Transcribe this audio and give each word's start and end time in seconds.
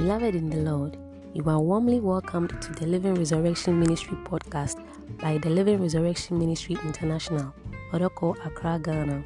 Beloved 0.00 0.34
in 0.34 0.48
the 0.48 0.56
Lord, 0.56 0.96
you 1.34 1.44
are 1.46 1.60
warmly 1.60 2.00
welcomed 2.00 2.58
to 2.62 2.72
the 2.72 2.86
Living 2.86 3.16
Resurrection 3.16 3.78
Ministry 3.78 4.16
podcast 4.24 4.82
by 5.18 5.36
the 5.36 5.50
Living 5.50 5.78
Resurrection 5.78 6.38
Ministry 6.38 6.78
International, 6.86 7.52
Odorkor, 7.92 8.34
Accra, 8.46 8.80
Ghana. 8.82 9.22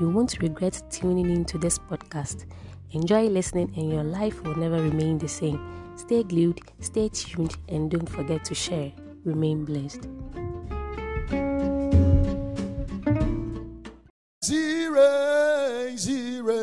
You 0.00 0.08
won't 0.08 0.40
regret 0.40 0.82
tuning 0.90 1.28
in 1.28 1.44
to 1.44 1.58
this 1.58 1.78
podcast. 1.78 2.46
Enjoy 2.92 3.26
listening, 3.26 3.70
and 3.76 3.92
your 3.92 4.04
life 4.04 4.42
will 4.42 4.54
never 4.56 4.80
remain 4.82 5.18
the 5.18 5.28
same. 5.28 5.60
Stay 5.96 6.22
glued, 6.22 6.62
stay 6.80 7.10
tuned, 7.10 7.58
and 7.68 7.90
don't 7.90 8.08
forget 8.08 8.42
to 8.46 8.54
share. 8.54 8.92
Remain 9.26 9.66
blessed. 9.66 10.08
Zero, 14.42 15.94
zero. 15.94 16.56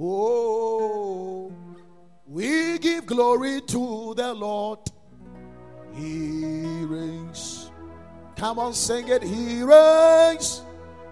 Oh, 0.00 1.27
we 2.28 2.78
give 2.78 3.06
glory 3.06 3.60
to 3.62 4.14
the 4.14 4.34
Lord. 4.34 4.80
He 5.94 6.84
reigns. 6.84 7.70
Come 8.36 8.58
on, 8.58 8.74
sing 8.74 9.08
it. 9.08 9.22
He 9.22 9.62
reigns. 9.62 10.62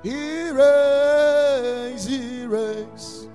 He 0.03 0.51
reigns. 0.51 2.07
He 2.07 2.45
reigns. 2.45 3.29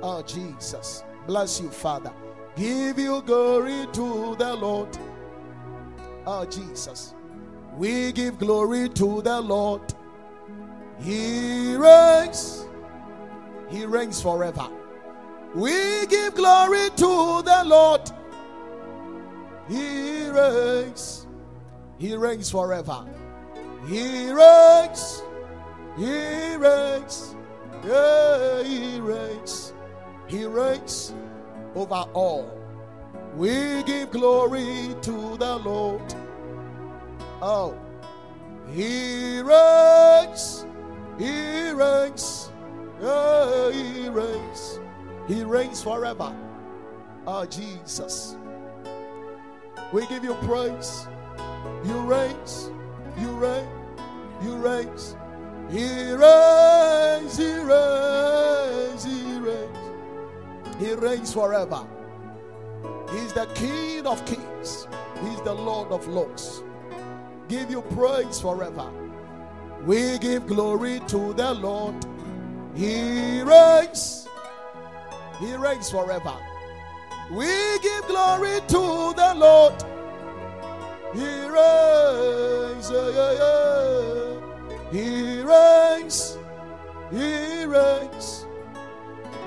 Oh, 0.00 0.22
Jesus. 0.22 1.04
Bless 1.26 1.60
you, 1.60 1.70
Father. 1.70 2.12
Give 2.56 2.98
you 2.98 3.20
glory 3.22 3.86
to 3.92 4.36
the 4.36 4.54
Lord. 4.54 4.96
Oh, 6.26 6.44
Jesus. 6.44 7.14
We 7.76 8.12
give 8.12 8.38
glory 8.38 8.88
to 8.90 9.22
the 9.22 9.40
Lord. 9.40 9.82
He 11.00 11.74
reigns. 11.74 12.66
He 13.70 13.86
reigns 13.86 14.22
forever. 14.22 14.68
We 15.54 16.06
give 16.06 16.34
glory 16.34 16.88
to 16.96 17.42
the 17.42 17.62
Lord. 17.66 18.10
He 19.68 20.28
reigns. 20.28 21.26
He 21.98 22.16
reigns 22.16 22.50
forever. 22.50 23.04
He 23.86 24.30
reigns. 24.30 25.22
He 25.96 26.56
reigns. 26.56 27.36
Yeah, 27.84 28.62
he 28.62 29.00
reigns. 29.00 29.74
He 30.26 30.46
reigns 30.46 31.14
over 31.74 32.04
all. 32.14 32.50
We 33.36 33.82
give 33.82 34.10
glory 34.10 34.94
to 35.02 35.36
the 35.36 35.56
Lord. 35.58 36.14
Oh, 37.42 37.78
he 38.72 39.40
reigns. 39.40 40.66
He 41.18 41.70
reigns. 41.70 42.50
Yeah, 43.02 43.70
he 43.72 44.08
reigns. 44.08 44.81
He 45.28 45.44
reigns 45.44 45.82
forever. 45.82 46.34
Oh, 47.26 47.44
Jesus. 47.46 48.36
We 49.92 50.06
give 50.06 50.24
you 50.24 50.34
praise. 50.42 51.06
You 51.84 52.00
reigns. 52.00 52.70
You 53.18 53.30
reign. 53.30 53.68
You 54.42 54.56
reigns. 54.56 55.16
He 55.70 56.12
reigns. 56.12 57.36
He 57.36 57.54
reigns. 57.54 59.04
He 59.04 59.38
reigns. 59.38 59.78
He 60.78 60.94
reigns 60.94 61.32
forever. 61.32 61.86
He's 63.12 63.32
the 63.32 63.46
King 63.54 64.06
of 64.06 64.24
kings. 64.26 64.88
He's 65.22 65.40
the 65.42 65.54
Lord 65.54 65.92
of 65.92 66.08
lords. 66.08 66.62
Give 67.48 67.70
you 67.70 67.82
praise 67.82 68.40
forever. 68.40 68.90
We 69.84 70.18
give 70.18 70.46
glory 70.46 71.00
to 71.08 71.32
the 71.34 71.54
Lord. 71.54 71.94
He 72.74 73.42
reigns. 73.42 74.21
He 75.42 75.56
reigns 75.56 75.90
forever. 75.90 76.36
We 77.28 77.78
give 77.80 78.06
glory 78.06 78.60
to 78.68 79.12
the 79.16 79.34
Lord. 79.36 79.74
He 81.12 81.48
reigns. 81.50 82.88
He 84.92 85.42
reigns. 85.42 86.38
He 87.10 87.64
reigns. 87.64 88.46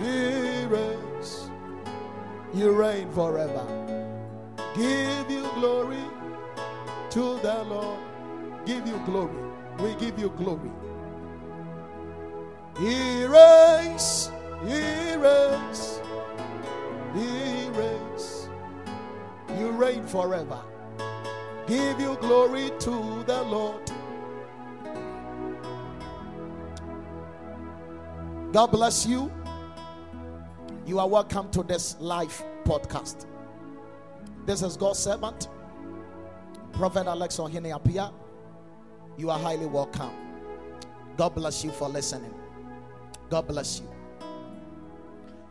He 0.02 0.66
reigns. 0.66 1.50
You 2.54 2.72
reign 2.74 3.10
forever. 3.12 3.66
Give 4.76 5.32
you 5.32 5.50
glory 5.56 6.04
to 7.12 7.40
the 7.40 7.64
Lord. 7.70 8.00
Give 8.66 8.86
you 8.86 9.02
glory. 9.06 9.32
We 9.80 9.96
give 9.96 10.20
you 10.20 10.30
glory. 10.32 10.72
He 12.80 13.26
reigns. 13.26 14.30
He 14.68 15.16
reigns. 15.16 16.02
He 17.14 17.70
reigns. 17.70 18.50
You 19.60 19.70
reign 19.70 20.08
forever. 20.08 20.60
Give 21.68 22.00
you 22.00 22.18
glory 22.20 22.72
to 22.80 23.24
the 23.28 23.44
Lord. 23.44 23.92
God 28.52 28.68
bless 28.68 29.06
you. 29.06 29.32
You 30.88 30.98
are 30.98 31.08
welcome 31.08 31.52
to 31.52 31.62
this 31.62 31.96
live 32.00 32.44
podcast. 32.64 33.28
This 34.48 34.64
is 34.64 34.78
God's 34.78 34.98
servant, 34.98 35.50
Prophet 36.74 37.06
Alex 37.06 37.38
Ohene 37.38 37.72
Appiah. 37.72 38.12
You 39.18 39.30
are 39.30 39.38
highly 39.38 39.68
welcome. 39.68 40.12
God 41.18 41.36
bless 41.36 41.64
you 41.64 41.72
for 41.72 41.88
listening. 41.88 42.34
God 43.30 43.48
bless 43.48 43.80
you. 43.80 43.95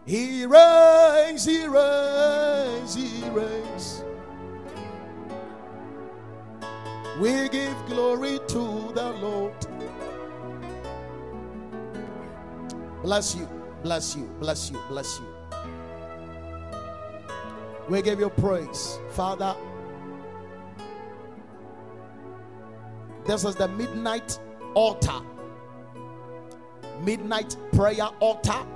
He 0.06 0.44
reigns, 0.44 1.46
he 1.46 1.66
reigns, 1.66 2.94
he 2.94 3.28
reigns. 3.30 4.04
We 7.20 7.48
give 7.48 7.74
glory 7.86 8.38
to 8.48 8.92
the 8.94 9.14
Lord. 9.20 9.54
Bless 13.02 13.34
you, 13.34 13.48
bless 13.82 14.16
you, 14.16 14.24
bless 14.40 14.70
you, 14.70 14.78
bless 14.88 15.20
you. 15.20 15.26
We 17.88 18.02
give 18.02 18.20
you 18.20 18.30
praise, 18.30 18.98
Father. 19.10 19.54
This 23.26 23.44
is 23.44 23.54
the 23.56 23.68
midnight 23.68 24.38
altar, 24.74 25.20
midnight 27.02 27.56
prayer 27.72 28.08
altar, 28.20 28.66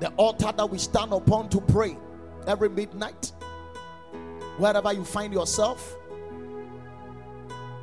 the 0.00 0.08
altar 0.16 0.52
that 0.56 0.68
we 0.68 0.78
stand 0.78 1.12
upon 1.12 1.48
to 1.50 1.60
pray 1.60 1.96
every 2.46 2.68
midnight. 2.68 3.32
Wherever 4.58 4.92
you 4.92 5.04
find 5.04 5.32
yourself, 5.32 5.96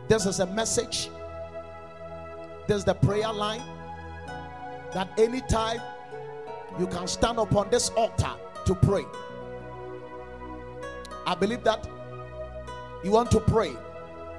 this 0.07 0.25
is 0.25 0.40
a 0.40 0.46
message. 0.47 1.09
This 2.68 2.78
is 2.78 2.84
the 2.85 2.94
prayer 2.94 3.31
line 3.31 3.62
that 4.94 5.09
anytime 5.19 5.81
you 6.79 6.88
can 6.88 7.07
stand 7.07 7.38
upon 7.40 7.69
this 7.69 7.90
altar 7.90 8.31
to 8.66 8.75
pray. 8.75 9.06
I 11.25 11.35
believe 11.35 11.63
that 11.63 11.88
you 13.03 13.12
want 13.12 13.31
to 13.31 13.40
pray. 13.40 13.74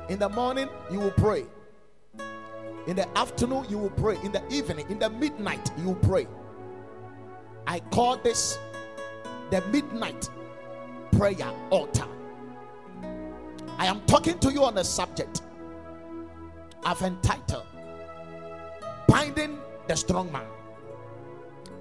In 0.09 0.19
the 0.19 0.29
morning, 0.29 0.69
you 0.91 1.01
will 1.01 1.13
pray. 1.13 1.45
In 2.87 2.97
the 2.97 3.19
afternoon, 3.19 3.67
you 3.69 3.79
will 3.79 3.91
pray. 3.91 4.19
In 4.23 4.33
the 4.33 4.43
evening, 4.53 4.87
in 4.91 4.99
the 4.99 5.09
midnight, 5.09 5.71
you 5.79 5.87
will 5.87 5.95
pray. 5.97 6.27
I 7.67 7.81
call 7.91 8.17
this 8.17 8.59
the 9.51 9.63
midnight 9.73 10.29
prayer 11.13 11.53
altar. 11.71 12.07
I 13.79 13.87
am 13.87 14.01
talking 14.07 14.39
to 14.41 14.53
you 14.53 14.65
on 14.65 14.79
a 14.79 14.85
subject 14.85 15.43
I've 16.85 17.03
entitled 17.03 17.67
Binding 19.09 19.59
the 19.89 19.97
Strong 19.97 20.31
Man. 20.31 20.47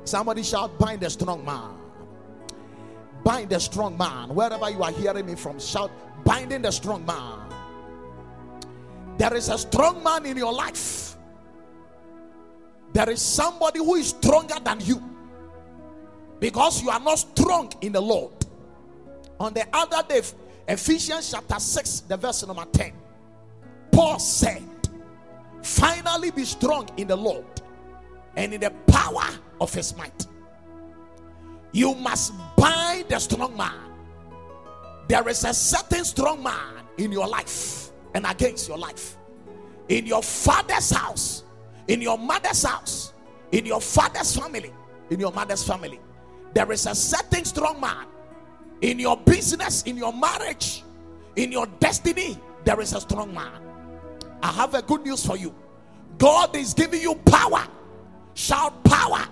Somebody 0.06 0.44
shout, 0.44 0.78
Bind 0.80 1.02
the 1.02 1.10
Strong 1.10 1.46
Man. 1.46 1.84
Bind 3.24 3.50
the 3.50 3.60
strong 3.60 3.98
man. 3.98 4.36
Wherever 4.36 4.70
you 4.70 4.84
are 4.84 4.92
hearing 4.92 5.26
me 5.26 5.36
from, 5.36 5.60
shout, 5.60 5.92
Binding 6.26 6.62
the 6.62 6.72
strong 6.72 7.06
man. 7.06 7.40
There 9.18 9.34
is 9.34 9.50
a 9.50 9.58
strong 9.58 10.04
man 10.04 10.26
in 10.26 10.38
your 10.38 10.54
life. 10.54 11.16
There 12.92 13.10
is 13.10 13.22
somebody 13.22 13.80
who 13.80 13.96
is 13.96 14.10
stronger 14.10 14.56
than 14.64 14.80
you 14.82 15.02
because 16.44 16.84
you 16.84 16.90
are 16.90 17.00
not 17.00 17.16
strong 17.16 17.72
in 17.80 17.94
the 17.94 18.02
Lord. 18.02 18.34
On 19.40 19.54
the 19.54 19.66
other 19.72 20.06
day, 20.06 20.22
Ephesians 20.68 21.32
chapter 21.32 21.58
6, 21.58 22.02
the 22.02 22.18
verse 22.18 22.46
number 22.46 22.66
10, 22.66 22.92
Paul 23.94 24.20
said, 24.20 24.62
Finally 25.62 26.32
be 26.32 26.44
strong 26.44 26.90
in 26.98 27.08
the 27.08 27.16
Lord 27.16 27.46
and 28.36 28.54
in 28.54 28.60
the 28.60 28.72
power 28.88 29.24
of 29.62 29.74
his 29.74 29.96
might. 29.96 30.28
You 31.72 31.96
must 31.96 32.34
bind 32.58 33.08
the 33.08 33.20
strong 33.20 33.56
man. 33.56 33.80
There 35.08 35.26
is 35.30 35.46
a 35.46 35.54
certain 35.54 36.04
strong 36.04 36.44
man 36.44 36.84
in 36.98 37.14
your 37.14 37.26
life 37.26 37.92
and 38.16 38.26
against 38.26 38.68
your 38.68 38.78
life. 38.78 39.16
In 39.88 40.06
your 40.06 40.22
father's 40.22 40.90
house, 40.90 41.46
in 41.88 42.02
your 42.02 42.18
mother's 42.18 42.64
house, 42.64 43.14
in 43.54 43.66
your 43.66 43.80
father's 43.80 44.36
family, 44.36 44.74
in 45.10 45.22
your 45.22 45.32
mother's 45.32 45.64
family. 45.64 46.02
There 46.54 46.72
is 46.72 46.86
a 46.86 46.96
certain 46.96 47.46
strong 47.46 47.82
man 47.82 48.08
in 48.82 49.00
your 49.00 49.18
business, 49.18 49.84
in 49.84 49.98
your 49.98 50.14
marriage, 50.14 50.84
in 51.36 51.52
your 51.52 51.66
destiny. 51.80 52.38
There 52.64 52.80
is 52.80 52.94
a 52.94 53.02
strong 53.02 53.34
man. 53.34 53.62
I 54.42 54.52
have 54.52 54.74
a 54.74 54.82
good 54.82 55.04
news 55.04 55.26
for 55.26 55.38
you. 55.38 55.54
God 56.18 56.56
is 56.56 56.74
giving 56.74 57.02
you 57.02 57.16
power. 57.16 57.66
Shout 58.36 58.84
power. 58.84 59.26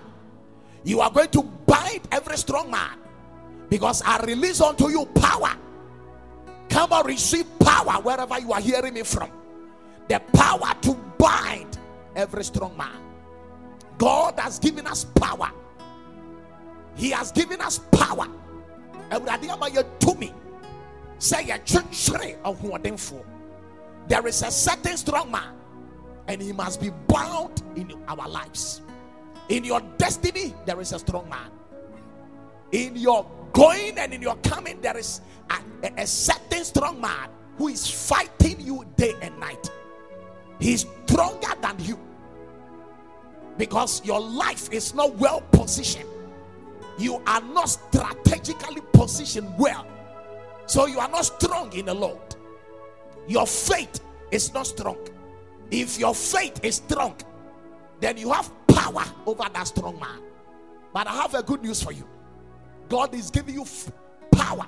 You 0.84 1.00
are 1.00 1.10
going 1.10 1.30
to 1.30 1.42
bind 1.42 2.00
every 2.10 2.36
strong 2.36 2.70
man 2.70 2.98
because 3.68 4.02
I 4.02 4.22
release 4.24 4.60
unto 4.60 4.88
you 4.88 5.06
power. 5.06 5.52
Come 6.68 6.92
and 6.92 7.06
receive 7.06 7.46
power 7.58 8.00
wherever 8.02 8.38
you 8.40 8.52
are 8.52 8.60
hearing 8.60 8.94
me 8.94 9.02
from. 9.02 9.30
The 10.08 10.20
power 10.32 10.74
to 10.82 10.94
bind 11.18 11.78
every 12.16 12.44
strong 12.44 12.76
man. 12.76 13.00
God 13.98 14.38
has 14.40 14.58
given 14.58 14.86
us 14.86 15.04
power. 15.04 15.52
He 16.94 17.10
has 17.10 17.32
given 17.32 17.60
us 17.60 17.78
power. 17.90 18.26
Ahoɔdenfoɔ. 22.44 23.24
There 24.08 24.26
is 24.26 24.42
a 24.42 24.50
certain 24.50 24.96
strong 24.96 25.30
man, 25.30 25.54
and 26.26 26.42
he 26.42 26.52
must 26.52 26.80
be 26.80 26.90
bound 27.06 27.62
in 27.76 27.92
our 28.08 28.28
lives. 28.28 28.82
In 29.48 29.64
your 29.64 29.80
destiny, 29.98 30.54
there 30.66 30.80
is 30.80 30.92
a 30.92 30.98
strong 30.98 31.28
man. 31.28 31.50
In 32.72 32.96
your 32.96 33.26
going 33.52 33.98
and 33.98 34.14
in 34.14 34.22
your 34.22 34.36
coming, 34.36 34.80
there 34.80 34.96
is 34.96 35.20
a, 35.50 35.86
a, 35.86 36.02
a 36.02 36.06
certain 36.06 36.64
strong 36.64 37.00
man 37.00 37.28
who 37.58 37.68
is 37.68 37.86
fighting 37.88 38.60
you 38.60 38.84
day 38.96 39.14
and 39.20 39.38
night. 39.38 39.70
He's 40.58 40.86
stronger 41.06 41.54
than 41.60 41.76
you 41.80 41.98
because 43.58 44.04
your 44.04 44.20
life 44.20 44.72
is 44.72 44.94
not 44.94 45.14
well 45.16 45.42
positioned. 45.52 46.08
You 46.98 47.22
are 47.26 47.40
not 47.40 47.68
strategically 47.68 48.82
positioned 48.92 49.52
well. 49.58 49.86
So 50.66 50.86
you 50.86 50.98
are 50.98 51.08
not 51.08 51.24
strong 51.24 51.72
in 51.72 51.86
the 51.86 51.94
Lord. 51.94 52.36
Your 53.26 53.46
faith 53.46 54.00
is 54.30 54.52
not 54.52 54.66
strong. 54.66 54.98
If 55.70 55.98
your 55.98 56.14
faith 56.14 56.64
is 56.64 56.76
strong, 56.76 57.16
then 58.00 58.16
you 58.18 58.30
have 58.32 58.50
power 58.66 59.04
over 59.26 59.44
that 59.52 59.68
strong 59.68 59.98
man. 59.98 60.20
But 60.92 61.06
I 61.06 61.12
have 61.12 61.34
a 61.34 61.42
good 61.42 61.62
news 61.62 61.82
for 61.82 61.92
you 61.92 62.06
God 62.88 63.14
is 63.14 63.30
giving 63.30 63.54
you 63.54 63.62
f- 63.62 63.90
power. 64.32 64.66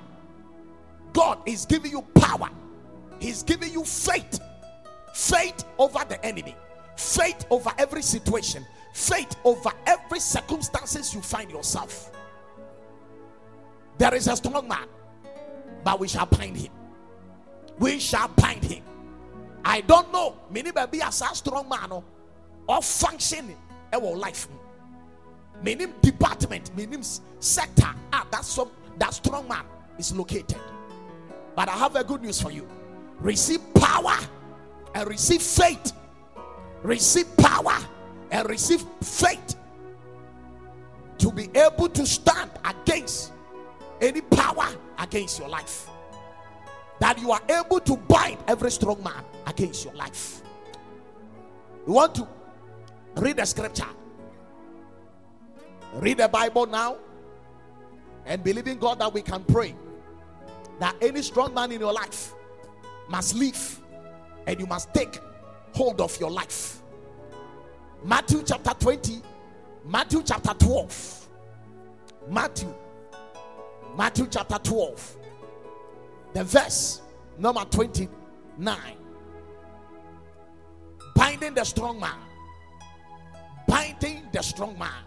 God 1.13 1.39
is 1.47 1.67
giving 1.67 1.91
you 1.91 2.03
power. 2.15 2.49
He's 3.21 3.43
giving 3.43 3.73
you 3.73 3.85
faith. 3.85 4.41
Faith 5.13 5.65
over 5.79 6.03
the 6.09 6.25
enemy. 6.25 6.57
Faith 6.97 7.45
over 7.51 7.71
every 7.79 8.03
situation. 8.03 8.65
Faith 8.95 9.35
over 9.43 9.73
every 9.87 10.21
circumstances 10.21 11.13
you 11.13 11.21
find 11.21 11.51
yourself. 11.51 12.13
There 13.99 14.15
is 14.15 14.29
a 14.29 14.37
strong 14.37 14.69
man, 14.69 14.87
but 15.83 15.99
we 15.99 16.07
shall 16.07 16.27
bind 16.27 16.57
him. 16.57 16.71
We 17.81 17.99
shall 17.99 18.29
bind 18.29 18.63
him. 18.63 18.85
I 19.65 19.81
don't 19.81 20.13
know. 20.13 20.37
Many 20.49 20.71
baby 20.71 21.03
as 21.03 21.21
a 21.23 21.35
strong 21.35 21.69
man 21.69 21.89
oh, 21.91 22.05
or 22.69 22.81
functioning 22.83 23.57
in 23.93 24.01
our 24.01 24.15
life. 24.17 24.47
Many 25.61 25.87
department, 26.01 26.71
many 26.77 26.99
sector. 27.41 27.91
Ah, 28.13 28.25
that's 28.31 28.47
some 28.47 28.71
that 28.99 29.13
strong 29.13 29.49
man 29.49 29.65
is 29.99 30.15
located. 30.15 30.61
But 31.57 31.69
I 31.69 31.73
have 31.73 31.97
a 31.97 32.05
good 32.05 32.23
news 32.23 32.41
for 32.41 32.53
you. 32.53 32.69
Receive 33.19 33.61
power 33.75 34.19
and 34.95 35.09
receive 35.09 35.43
faith. 35.43 35.93
Receive 36.85 37.37
power 37.37 37.79
and 38.35 38.51
receive 38.51 38.85
faith 39.01 39.55
to 41.19 41.31
be 41.31 41.49
able 41.55 41.89
to 41.89 42.05
stand 42.05 42.51
against 42.65 43.33
any 44.01 44.21
power 44.21 44.67
against 44.99 45.39
your 45.39 45.49
life. 45.49 45.89
That 46.99 47.21
you 47.21 47.31
are 47.31 47.41
able 47.49 47.79
to 47.79 47.97
bind 47.97 48.39
every 48.49 48.73
strong 48.73 49.01
man 49.05 49.25
against 49.47 49.85
your 49.85 49.95
life. 49.95 50.43
You 51.87 51.93
want 51.93 52.17
to 52.17 52.27
read 53.17 53.37
the 53.37 53.45
scripture, 53.45 53.87
read 55.95 56.19
the 56.19 56.29
Bible 56.29 56.67
now, 56.67 56.97
and 58.27 58.43
believe 58.43 58.67
in 58.67 58.79
God 58.79 58.99
that 58.99 59.15
we 59.15 59.23
can 59.23 59.45
pray 59.45 59.77
that 60.81 60.97
any 61.01 61.23
strong 61.23 61.55
man 61.55 61.71
in 61.71 61.81
your 61.81 61.93
life 61.93 62.35
must 63.09 63.37
leave 63.37 63.81
and 64.49 64.59
you 64.59 64.67
must 64.67 64.93
take 64.93 65.21
hold 65.73 66.01
of 66.01 66.19
your 66.19 66.33
life. 66.33 66.81
Matthew 68.05 68.43
chapter 68.45 68.73
20, 68.79 69.23
Matthew 69.87 70.23
chapter 70.23 70.53
12. 70.53 71.29
Matthew, 72.29 72.75
Matthew 73.97 74.27
chapter 74.31 74.59
12, 74.59 75.17
the 76.35 76.45
verse 76.45 77.01
number 77.39 77.65
29. 77.65 78.79
Binding 81.15 81.55
the 81.55 81.65
strong 81.65 81.99
man, 81.99 82.19
binding 83.67 84.29
the 84.33 84.43
strong 84.43 84.79
man. 84.79 85.03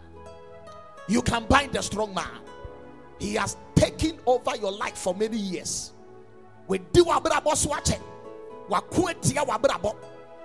You 1.07 1.21
can 1.21 1.45
bind 1.45 1.73
the 1.73 1.83
strong 1.83 2.15
man. 2.15 2.41
He 3.19 3.35
has 3.35 3.57
taken 3.75 4.19
over 4.25 4.55
your 4.57 4.71
life 4.71 4.97
for 4.97 5.13
many 5.13 5.37
years. 5.37 5.93
With 6.67 6.91
do 6.93 7.05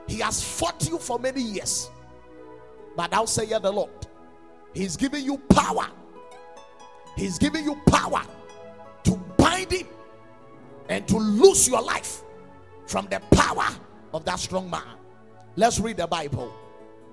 He 0.07 0.19
has 0.21 0.43
fought 0.45 0.89
you 0.89 0.99
for 0.99 1.19
many 1.19 1.41
years. 1.41 1.91
But 2.97 3.15
I'll 3.15 3.27
say 3.27 3.44
yeah, 3.44 3.59
the 3.59 3.73
Lord, 3.73 3.91
He's 4.75 4.97
giving 4.97 5.25
you 5.25 5.39
power. 5.39 5.87
He's 7.17 7.39
giving 7.39 7.65
you 7.65 7.77
power 7.87 8.23
to 9.05 9.17
bind 9.37 9.71
him 9.71 9.87
and 10.89 11.06
to 11.09 11.17
lose 11.17 11.69
your 11.69 11.83
life 11.83 12.23
from 12.87 13.06
the 13.11 13.21
power 13.33 13.69
of 14.15 14.25
that 14.25 14.39
strong 14.39 14.71
man. 14.71 14.97
Let's 15.56 15.79
read 15.79 15.99
the 15.99 16.06
Bible. 16.06 16.53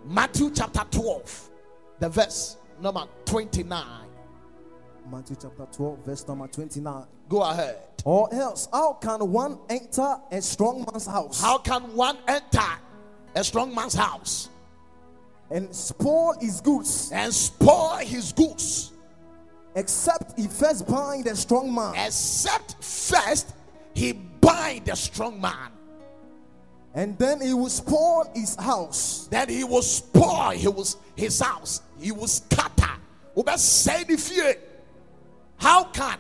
Matthew 0.06 0.52
chapter 0.52 0.86
12, 0.90 1.50
the 2.00 2.10
verse 2.10 2.58
number 2.82 3.06
29. 3.26 3.86
Matthew 5.12 5.36
chapter 5.42 5.68
12, 5.72 6.06
verse 6.06 6.28
number 6.28 6.48
29. 6.48 7.06
Go 7.28 7.42
ahead. 7.42 7.78
Or 8.06 8.34
else, 8.34 8.70
how 8.72 8.94
can 8.94 9.30
one 9.32 9.60
enter 9.70 10.16
a 10.32 10.42
strong 10.42 10.86
man's 10.90 11.06
house 11.06 11.42
How 11.42 11.58
can 11.58 11.82
one 11.94 12.18
enter 12.28 12.62
a 13.36 13.44
strong 13.44 13.76
man's 13.76 13.94
house 13.94 14.50
and 15.52 15.74
spoil 15.74 16.36
his 16.40 16.62
goods 16.62 17.12
and 17.12 17.34
spoil 17.34 17.98
his 17.98 18.32
goods 18.34 18.92
except 19.76 20.38
he 20.38 20.48
first 20.48 20.88
bind 20.88 21.26
the 21.26 21.36
strong 21.36 21.74
man? 21.74 21.94
except 21.96 22.84
first 22.84 23.54
he 23.94 24.14
bind 24.14 24.86
the 24.86 24.96
strong 24.96 25.40
man? 25.40 25.72
And 26.94 27.18
then 27.18 27.40
he 27.42 27.54
will 27.54 27.70
spoil 27.70 28.30
his 28.34 28.56
house. 28.56 29.28
Then 29.30 29.48
he 29.48 29.64
will 29.64 29.84
spoil 29.84 30.52
he 30.52 30.68
was 30.68 30.98
his 31.16 31.40
house. 31.40 31.82
He 32.00 32.12
will 32.12 32.28
scatter. 32.28 32.90
Say 33.56 34.04
the 34.04 34.18
fear. 34.18 34.56
How 35.58 35.86
can 35.86 36.18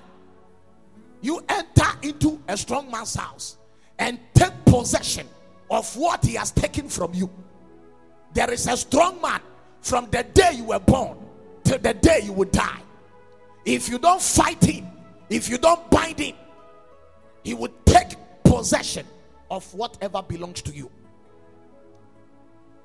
you 1.21 1.43
enter 1.49 1.87
into 2.01 2.41
a 2.47 2.55
strong 2.57 2.89
man's 2.91 3.15
house 3.15 3.57
and 3.97 4.19
take 4.33 4.53
possession 4.65 5.27
of 5.69 5.95
what 5.97 6.23
he 6.25 6.35
has 6.35 6.51
taken 6.51 6.87
from 6.87 7.13
you? 7.13 7.29
There 8.33 8.51
is 8.51 8.67
a 8.67 8.77
strong 8.77 9.21
man 9.21 9.41
from 9.81 10.09
the 10.11 10.23
day 10.23 10.51
you 10.55 10.65
were 10.65 10.79
born 10.79 11.17
till 11.63 11.79
the 11.79 11.93
day 11.93 12.21
you 12.23 12.33
will 12.33 12.49
die. 12.49 12.81
If 13.65 13.89
you 13.89 13.99
don't 13.99 14.21
fight 14.21 14.63
him, 14.63 14.87
if 15.29 15.49
you 15.49 15.57
don't 15.57 15.89
bind 15.89 16.19
him, 16.19 16.35
he 17.43 17.53
will 17.53 17.71
take 17.85 18.15
possession 18.43 19.05
of 19.49 19.71
whatever 19.73 20.21
belongs 20.21 20.61
to 20.63 20.71
you. 20.71 20.89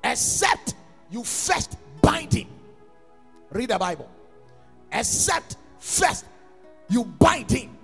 Except 0.03 0.75
you 1.09 1.23
first 1.23 1.77
bind 2.01 2.33
him. 2.33 2.47
Read 3.51 3.69
the 3.69 3.79
Bible. 3.79 4.09
Except 4.91 5.57
first 5.79 6.25
you 6.89 7.03
bind 7.03 7.49
him. 7.49 7.75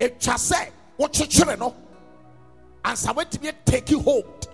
It 0.00 0.20
just 0.20 0.48
say 0.48 0.70
what 0.96 1.18
oh, 1.18 1.24
you 1.24 1.28
children 1.28 1.58
know. 1.58 1.76
And 2.84 2.96
so 2.96 3.12
take 3.64 3.88
hold 3.90 4.48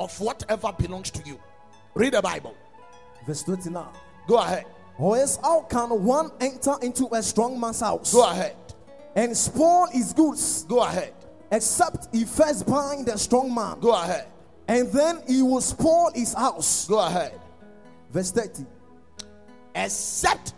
of 0.00 0.20
whatever 0.20 0.72
belongs 0.72 1.10
to 1.10 1.22
you. 1.28 1.38
Read 1.98 2.12
the 2.14 2.22
Bible. 2.22 2.54
Verse 3.26 3.42
29. 3.42 3.84
Go 4.28 4.38
ahead. 4.38 4.66
Or 4.96 5.16
else, 5.18 5.36
how 5.42 5.62
can 5.62 5.90
one 6.04 6.30
enter 6.40 6.74
into 6.80 7.08
a 7.12 7.20
strong 7.22 7.58
man's 7.58 7.80
house 7.80 8.12
Go 8.14 8.28
ahead. 8.30 8.54
and 9.16 9.36
spoil 9.36 9.88
his 9.90 10.12
goods 10.12 10.62
Go 10.64 10.80
ahead. 10.82 11.12
except 11.50 12.14
he 12.14 12.24
first 12.24 12.66
bind 12.66 13.06
the 13.06 13.16
strong 13.18 13.52
man? 13.52 13.80
Go 13.80 13.92
ahead. 13.94 14.28
And 14.68 14.92
then 14.92 15.22
he 15.26 15.42
will 15.42 15.60
spoil 15.60 16.10
his 16.14 16.34
house. 16.34 16.86
Go 16.86 17.00
ahead. 17.04 17.40
Verse 18.12 18.30
30. 18.30 18.64
Except 19.74 20.54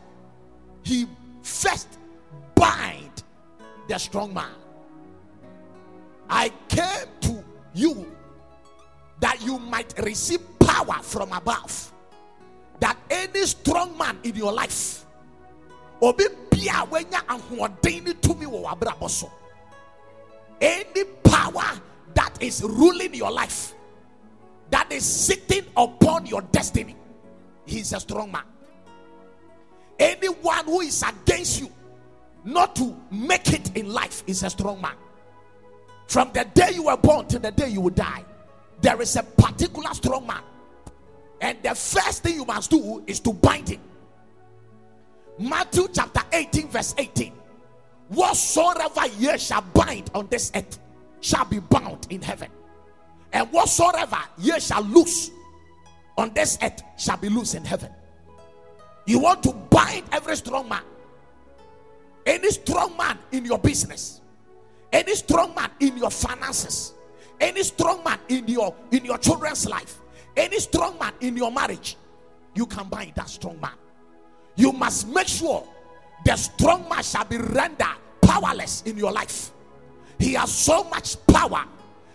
he 0.83 1.07
first 1.43 1.99
bind 2.55 3.23
the 3.89 3.97
strong 3.99 4.35
man. 4.35 4.53
I 6.29 6.51
came 6.69 7.09
to 7.23 7.45
you 7.73 8.07
that 9.21 9.41
you 9.43 9.59
might 9.59 9.95
receive 10.03 10.41
power 10.85 11.03
from 11.03 11.33
above. 11.33 11.93
That 12.81 12.97
any 13.11 13.45
strong 13.47 13.97
man 13.99 14.19
in 14.23 14.35
your 14.37 14.53
life 14.53 15.05
obi 16.03 16.25
bia 16.51 16.87
wanya 16.91 17.21
ahoɔden 17.27 18.05
ne 18.05 18.13
tumi 18.15 18.47
wɔ 18.47 18.63
w'abrabɔ 18.65 19.11
so 19.11 19.31
any 20.61 21.05
power 21.23 21.79
that 22.15 22.43
is 22.43 22.63
ruling 22.63 23.13
your 23.15 23.31
life 23.31 23.75
that 24.71 24.91
is 24.91 25.05
sitting 25.05 25.65
upon 25.77 26.25
your 26.27 26.41
destiny 26.53 26.97
he's 27.67 27.93
a 27.93 28.01
strong 28.01 28.33
man 28.33 28.45
anyone 29.99 30.65
who 30.65 30.81
is 30.81 31.03
against 31.03 31.61
you 31.61 31.71
not 32.45 32.75
to 32.75 32.97
make 33.11 33.53
it 33.53 33.77
in 33.77 33.93
life 33.93 34.23
is 34.27 34.43
a 34.43 34.49
strong 34.49 34.81
man 34.81 34.95
from 36.07 36.31
the 36.33 36.45
day 36.55 36.71
you 36.73 36.85
were 36.85 36.97
born 36.97 37.27
to 37.27 37.39
the 37.39 37.51
day 37.51 37.69
you 37.69 37.83
will 37.83 37.91
die 37.91 38.25
there 38.81 39.01
is 39.03 39.17
a 39.17 39.23
particular 39.23 39.93
strong 39.93 40.27
man 40.27 40.41
and 41.41 41.63
the 41.63 41.75
first 41.75 42.23
thing 42.23 42.35
you 42.35 42.45
must 42.45 42.71
do 42.71 43.03
is 43.07 43.21
to 43.21 43.33
bind 43.33 43.69
him 43.69 43.81
Matthew 45.41 45.89
chapter 45.91 46.21
18, 46.33 46.69
verse 46.69 46.95
18. 46.99 47.33
Whatsoever 48.09 49.07
ye 49.19 49.39
shall 49.39 49.63
bind 49.63 50.11
on 50.15 50.27
this 50.29 50.53
earth 50.55 50.79
shall 51.23 51.47
be 51.47 51.61
bound 51.61 52.07
in 52.11 52.21
heaven, 52.21 52.51
and 53.33 53.51
whatsoever 53.51 54.19
ye 54.37 54.61
shall 54.61 54.83
loose 54.83 55.31
on 56.19 56.31
this 56.35 56.59
earth 56.63 56.83
shall 56.99 57.17
be 57.17 57.31
loose 57.31 57.55
in 57.55 57.65
heaven. 57.65 57.91
You 59.07 59.19
want 59.19 59.43
to 59.45 59.53
bind 59.53 60.05
every 60.13 60.37
strong 60.37 60.69
man, 60.69 60.83
any 62.27 62.51
strong 62.51 62.95
man 62.99 63.17
in 63.33 63.47
your 63.47 63.59
business, 63.59 64.21
any 64.93 65.15
strong 65.15 65.55
man 65.55 65.71
in 65.81 65.97
your 65.97 66.11
finances, 66.11 66.93
any 67.41 67.63
strong 67.63 68.05
man 68.05 68.19
in 68.29 68.47
your 68.47 68.75
in 68.91 69.07
your 69.07 69.17
children's 69.17 69.67
life, 69.67 70.01
any 70.37 70.59
strong 70.59 70.99
man 70.99 71.13
in 71.21 71.37
your 71.37 71.51
marriage. 71.51 71.97
You 72.55 72.67
can 72.67 72.89
bind 72.89 73.15
that 73.15 73.29
strong 73.29 73.61
man 73.61 73.73
you 74.61 74.73
must 74.73 75.09
make 75.09 75.27
sure 75.29 75.67
the 76.25 76.37
strong 76.37 76.87
man 76.89 77.03
shall 77.03 77.25
be 77.25 77.39
rendered 77.39 77.97
powerless 78.21 78.83
in 78.83 78.97
your 78.99 79.11
life. 79.11 79.53
He 80.19 80.35
has 80.35 80.53
so 80.53 80.85
much 80.85 81.17
power, 81.27 81.65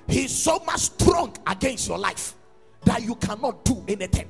he's 0.08 0.32
so 0.32 0.60
much 0.60 0.82
strong 0.82 1.36
against 1.48 1.88
your 1.88 1.98
life 1.98 2.36
that 2.84 3.02
you 3.02 3.16
cannot 3.16 3.66
do 3.66 3.84
anything. 3.88 4.30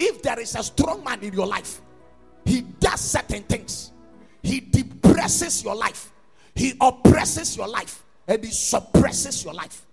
If 0.00 0.20
there 0.22 0.40
is 0.40 0.56
a 0.56 0.64
strong 0.64 1.04
man 1.04 1.22
in 1.22 1.32
your 1.32 1.46
life, 1.46 1.80
he 2.44 2.62
does 2.62 3.00
certain 3.00 3.44
things, 3.44 3.92
he 4.42 4.58
depresses 4.60 5.62
your 5.62 5.76
life, 5.76 6.12
he 6.56 6.74
oppresses 6.80 7.56
your 7.56 7.68
life, 7.68 8.02
and 8.26 8.44
he 8.44 8.50
suppresses 8.50 9.44
your 9.44 9.54
life. 9.54 9.86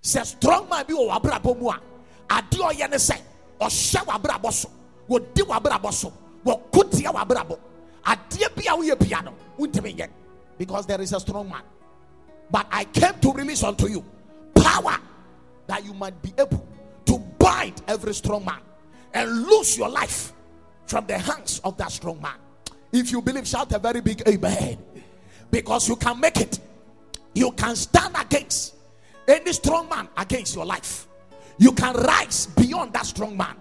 Say 0.00 0.22
strong 0.22 0.68
man 0.68 0.84
be 0.86 0.94
o 2.30 2.34
abrabɔ 2.34 2.36
mu 2.36 2.36
a 2.36 2.38
ade 2.38 2.58
ɔyɛ 2.58 2.90
ne 2.90 2.96
sɛ 2.96 3.16
ɔhyɛ 3.60 4.04
w'abrabɔ 4.06 4.52
so 4.52 4.70
wɔdi 5.08 5.42
w'abrabɔ 5.42 5.92
so 5.92 6.12
wɔko 6.44 6.90
tia 6.90 7.10
w'abrabɔ 7.12 7.58
adeɛ 8.04 8.54
bi 8.54 8.62
a 8.68 8.76
woyɛ 8.76 8.98
bia 8.98 9.22
no 9.22 9.34
wontumi 9.58 9.96
nyɛ 9.96 10.08
because 10.58 10.86
there 10.86 11.00
is 11.00 11.12
a 11.14 11.20
strong 11.20 11.48
man. 11.48 11.62
But 12.50 12.66
i 12.70 12.84
came 12.84 13.18
to 13.20 13.32
release 13.32 13.62
unto 13.62 13.86
you 13.88 14.04
power 14.54 14.98
that 15.66 15.84
you 15.84 15.94
might 15.94 16.20
be 16.20 16.34
able 16.36 16.66
to 17.06 17.18
bind 17.38 17.80
every 17.88 18.12
strong 18.12 18.44
man 18.44 18.58
and 19.14 19.46
lose 19.46 19.78
your 19.78 19.88
life 19.88 20.32
from 20.86 21.06
the 21.06 21.16
hands 21.16 21.60
of 21.64 21.78
that 21.78 21.90
strong 21.92 22.20
man. 22.20 22.34
If 22.92 23.10
you 23.12 23.22
believe 23.22 23.46
shout 23.46 23.72
a 23.72 23.78
very 23.78 24.00
big 24.00 24.22
amen. 24.28 24.78
Because 25.50 25.88
you 25.88 25.96
can 25.96 26.20
make 26.20 26.36
it. 26.38 26.58
You 27.34 27.52
can 27.52 27.74
stand 27.76 28.14
against 28.20 28.74
any 29.26 29.52
strong 29.52 29.88
man 29.88 30.08
against 30.16 30.56
your 30.56 30.66
life 30.66 31.06
you 31.60 31.70
can 31.70 31.94
rise 31.94 32.46
beyond 32.46 32.92
that 32.92 33.06
strong 33.06 33.36
man 33.36 33.54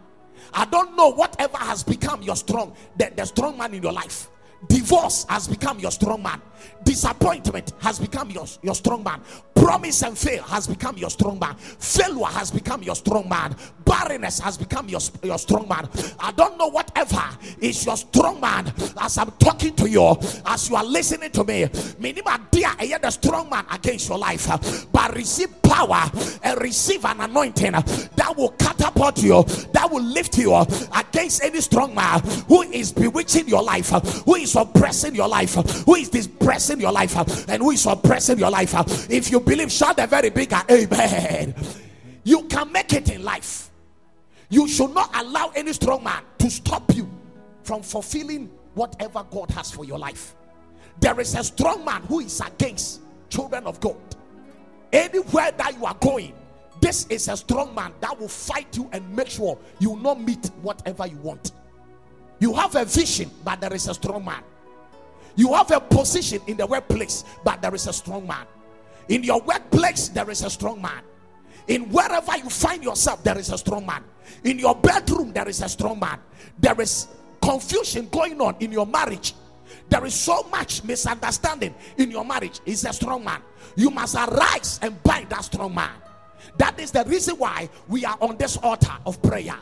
I 0.53 0.65
don't 0.65 0.95
know 0.95 1.09
whatever 1.09 1.57
has 1.57 1.83
become 1.83 2.21
your 2.21 2.35
strong, 2.35 2.75
the, 2.97 3.11
the 3.15 3.25
strong 3.25 3.57
man 3.57 3.73
in 3.73 3.83
your 3.83 3.91
life. 3.91 4.29
Divorce 4.67 5.25
has 5.29 5.47
become 5.47 5.79
your 5.79 5.91
strong 5.91 6.21
man. 6.21 6.41
Disappointment 6.83 7.73
has 7.79 7.97
become 7.97 8.29
your, 8.29 8.45
your 8.61 8.75
strong 8.75 9.03
man. 9.03 9.21
Promise 9.59 10.03
and 10.03 10.17
fail 10.17 10.43
has 10.43 10.67
become 10.67 10.97
your 10.97 11.09
strong 11.09 11.37
man. 11.37 11.55
Failure 11.55 12.25
has 12.25 12.49
become 12.49 12.81
your 12.81 12.95
strong 12.95 13.27
man. 13.27 13.55
Barrenness 13.83 14.39
has 14.39 14.57
become 14.57 14.87
your, 14.87 15.01
your 15.23 15.37
strong 15.37 15.67
man. 15.67 15.89
I 16.19 16.31
don't 16.31 16.57
know 16.57 16.67
whatever 16.67 17.23
is 17.59 17.85
your 17.85 17.97
strong 17.97 18.39
man 18.39 18.71
as 19.01 19.17
I'm 19.17 19.31
talking 19.31 19.75
to 19.75 19.89
you, 19.89 20.15
as 20.45 20.69
you 20.69 20.75
are 20.75 20.85
listening 20.85 21.31
to 21.31 21.43
me. 21.43 21.67
Minimum 21.99 22.47
dear, 22.51 22.71
I 22.79 22.97
the 23.01 23.11
strong 23.11 23.49
man 23.49 23.65
against 23.71 24.09
your 24.09 24.17
life. 24.17 24.47
But 24.91 25.15
receive 25.15 25.61
power 25.61 26.09
and 26.43 26.61
receive 26.61 27.05
an 27.05 27.21
anointing 27.21 27.71
that 27.71 28.33
will 28.37 28.49
catapult 28.51 29.21
you, 29.21 29.43
that 29.73 29.89
will 29.91 30.03
lift 30.03 30.37
you 30.37 30.55
against 30.55 31.43
any 31.43 31.61
strong 31.61 31.95
man 31.95 32.21
who 32.47 32.61
is 32.63 32.91
bewitching 32.91 33.47
your 33.47 33.63
life, 33.63 33.89
who 34.25 34.35
is 34.35 34.55
oppressing 34.55 35.15
your 35.15 35.27
life, 35.27 35.55
who 35.85 35.95
is 35.95 36.09
depressing 36.09 36.79
your 36.79 36.91
life, 36.91 37.15
and 37.49 37.61
who 37.61 37.71
is 37.71 37.85
oppressing 37.85 38.37
your 38.39 38.49
life. 38.49 38.73
If 39.09 39.31
you 39.31 39.39
believe, 39.49 39.71
shout 39.71 39.99
a 39.99 40.05
very 40.05 40.29
big 40.29 40.53
amen. 40.53 41.55
You 42.23 42.43
can 42.43 42.71
make 42.71 42.93
it 42.93 43.09
in 43.09 43.23
life. 43.23 43.71
You 44.49 44.67
should 44.67 44.93
not 44.93 45.09
allow 45.15 45.51
any 45.55 45.73
strong 45.73 46.03
man 46.03 46.21
to 46.37 46.51
stop 46.51 46.95
you 46.95 47.09
from 47.63 47.81
fulfilling 47.81 48.51
whatever 48.75 49.25
God 49.31 49.49
has 49.51 49.71
for 49.71 49.85
your 49.85 49.97
life. 49.97 50.35
There 50.99 51.19
is 51.19 51.33
a 51.33 51.43
strong 51.43 51.83
man 51.83 52.03
who 52.03 52.19
is 52.19 52.39
against 52.41 53.01
children 53.29 53.65
of 53.65 53.79
God. 53.79 53.97
Anywhere 54.93 55.51
that 55.51 55.75
you 55.75 55.85
are 55.85 55.97
going, 55.99 56.33
this 56.79 57.07
is 57.07 57.27
a 57.27 57.35
strong 57.35 57.73
man 57.73 57.91
that 58.01 58.19
will 58.19 58.27
fight 58.27 58.77
you 58.77 58.87
and 58.91 59.15
make 59.15 59.29
sure 59.29 59.57
you 59.79 59.91
will 59.91 59.97
not 59.97 60.21
meet 60.21 60.45
whatever 60.61 61.07
you 61.07 61.17
want. 61.17 61.53
You 62.39 62.53
have 62.53 62.75
a 62.75 62.85
vision, 62.85 63.31
but 63.43 63.61
there 63.61 63.73
is 63.73 63.87
a 63.87 63.95
strong 63.95 64.23
man. 64.25 64.43
You 65.35 65.53
have 65.53 65.71
a 65.71 65.79
position 65.79 66.41
in 66.45 66.57
the 66.57 66.67
workplace, 66.67 67.23
but 67.43 67.61
there 67.63 67.73
is 67.73 67.87
a 67.87 67.93
strong 67.93 68.27
man. 68.27 68.45
In 69.09 69.23
your 69.23 69.41
workplace, 69.41 70.09
there 70.09 70.29
is 70.29 70.43
a 70.43 70.49
strong 70.49 70.81
man. 70.81 71.01
In 71.67 71.89
wherever 71.89 72.37
you 72.37 72.49
find 72.49 72.83
yourself, 72.83 73.23
there 73.23 73.37
is 73.37 73.51
a 73.51 73.57
strong 73.57 73.85
man. 73.85 74.03
In 74.43 74.57
your 74.57 74.75
bedroom, 74.75 75.33
there 75.33 75.47
is 75.47 75.61
a 75.61 75.69
strong 75.69 75.99
man. 75.99 76.19
There 76.59 76.79
is 76.79 77.07
confusion 77.41 78.07
going 78.09 78.39
on 78.39 78.55
in 78.59 78.71
your 78.71 78.85
marriage. 78.85 79.33
There 79.89 80.05
is 80.05 80.13
so 80.13 80.43
much 80.51 80.83
misunderstanding 80.83 81.73
in 81.97 82.11
your 82.11 82.23
marriage. 82.23 82.59
He's 82.65 82.85
a 82.85 82.93
strong 82.93 83.23
man. 83.23 83.41
You 83.75 83.89
must 83.89 84.15
arise 84.15 84.79
and 84.81 85.01
bind 85.03 85.29
that 85.29 85.43
strong 85.43 85.73
man. 85.73 85.91
That 86.57 86.79
is 86.79 86.91
the 86.91 87.03
reason 87.05 87.35
why 87.37 87.69
we 87.87 88.05
are 88.05 88.17
on 88.21 88.37
this 88.37 88.57
altar 88.57 88.93
of 89.05 89.21
prayer 89.21 89.55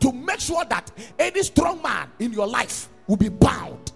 to 0.00 0.12
make 0.12 0.40
sure 0.40 0.64
that 0.64 0.90
any 1.18 1.42
strong 1.42 1.80
man 1.82 2.10
in 2.18 2.32
your 2.32 2.46
life 2.46 2.88
will 3.06 3.16
be 3.16 3.28
bound. 3.28 3.92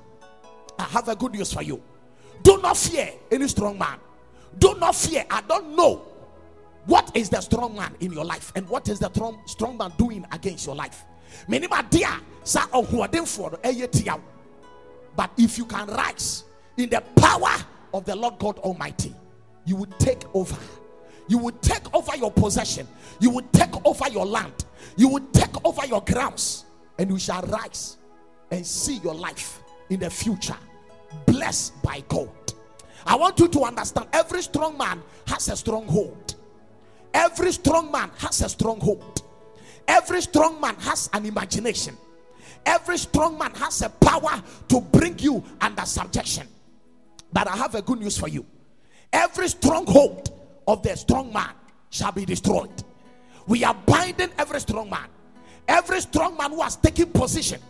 I 0.79 0.85
have 0.85 1.09
a 1.09 1.17
good 1.17 1.33
news 1.33 1.53
for 1.53 1.63
you. 1.63 1.83
Do 2.43 2.59
not 2.59 2.77
fear 2.77 3.11
any 3.31 3.49
strong 3.49 3.79
man. 3.79 3.99
Do 4.59 4.75
not 4.79 4.95
fear. 4.95 5.25
I 5.31 5.43
don't 5.43 5.77
know 5.77 6.03
what 6.87 7.11
is 7.15 7.29
the 7.29 7.41
strong 7.41 7.77
man 7.77 7.95
in 8.01 8.13
your 8.13 8.25
life 8.25 8.53
and 8.55 8.69
what 8.69 8.89
is 8.89 8.99
the 8.99 9.11
strong, 9.11 9.41
strong 9.47 9.77
man 9.77 9.93
doing 9.99 10.25
against 10.33 10.67
your 10.67 10.77
life. 10.77 11.05
But 11.49 11.63
if 15.39 15.59
you 15.59 15.65
can 15.65 15.89
rise 15.89 16.45
in 16.77 16.91
the 16.91 17.03
power 17.17 17.57
of 17.93 18.05
the 18.05 18.15
Lord 18.15 18.39
God 18.39 18.59
Almighty, 18.59 19.15
you 19.65 19.77
will 19.77 19.89
take 19.99 20.23
over. 20.35 20.57
You 21.29 21.39
will 21.39 21.57
take 21.61 21.93
over 21.93 22.17
your 22.17 22.31
possession. 22.31 22.87
You 23.19 23.31
will 23.31 23.47
take 23.53 23.85
over 23.85 24.09
your 24.09 24.25
land. 24.25 24.65
You 24.97 25.09
will 25.09 25.27
take 25.33 25.67
over 25.67 25.85
your 25.87 26.03
grounds. 26.03 26.65
And 26.99 27.11
you 27.11 27.19
shall 27.19 27.43
rise 27.43 27.97
and 28.51 28.65
see 28.65 28.99
your 28.99 29.15
life 29.15 29.63
in 29.91 30.01
the 30.01 30.11
future 30.11 30.57
blessed 31.27 31.83
by 31.83 32.03
God. 32.09 32.31
I 33.07 33.15
want 33.15 33.39
you 33.39 33.49
to 33.49 33.61
understand 33.63 34.09
every 34.13 34.43
strong 34.43 34.77
man 34.77 35.03
has 35.27 35.49
a 35.49 35.57
stronghold. 35.57 36.35
Every 37.15 37.53
strong 37.53 37.91
man 37.91 38.11
has 38.19 38.43
a 38.43 38.49
stronghold. 38.49 39.23
Every 39.87 40.21
strong 40.21 40.61
man 40.61 40.75
has 40.77 41.09
an 41.13 41.25
imagination. 41.25 41.97
Every 42.65 42.99
strong 42.99 43.39
man 43.39 43.55
has 43.55 43.83
a 43.83 43.89
power 43.89 44.43
to 44.69 44.81
bring 44.81 45.19
you 45.21 45.43
under 45.61 45.85
subjection. 45.85 46.49
But 47.33 47.49
I 47.49 47.57
have 47.57 47.75
a 47.77 47.83
good 47.83 48.01
news 48.01 48.19
for 48.19 48.29
you. 48.29 48.45
Every 49.13 49.49
stronghold 49.49 50.31
of 50.67 50.83
the 50.83 50.97
strong 50.97 51.33
man 51.33 51.51
shall 51.91 52.13
be 52.13 52.25
destroyed. 52.25 52.83
We 53.47 53.63
are 53.63 53.75
binding 53.75 54.31
every 54.37 54.61
strong 54.61 54.91
man. 54.91 55.09
Every 55.69 56.01
strong 56.01 56.37
man 56.37 56.51
who 56.51 56.63
has 56.63 56.77
taken 56.77 57.07
position 57.11 57.61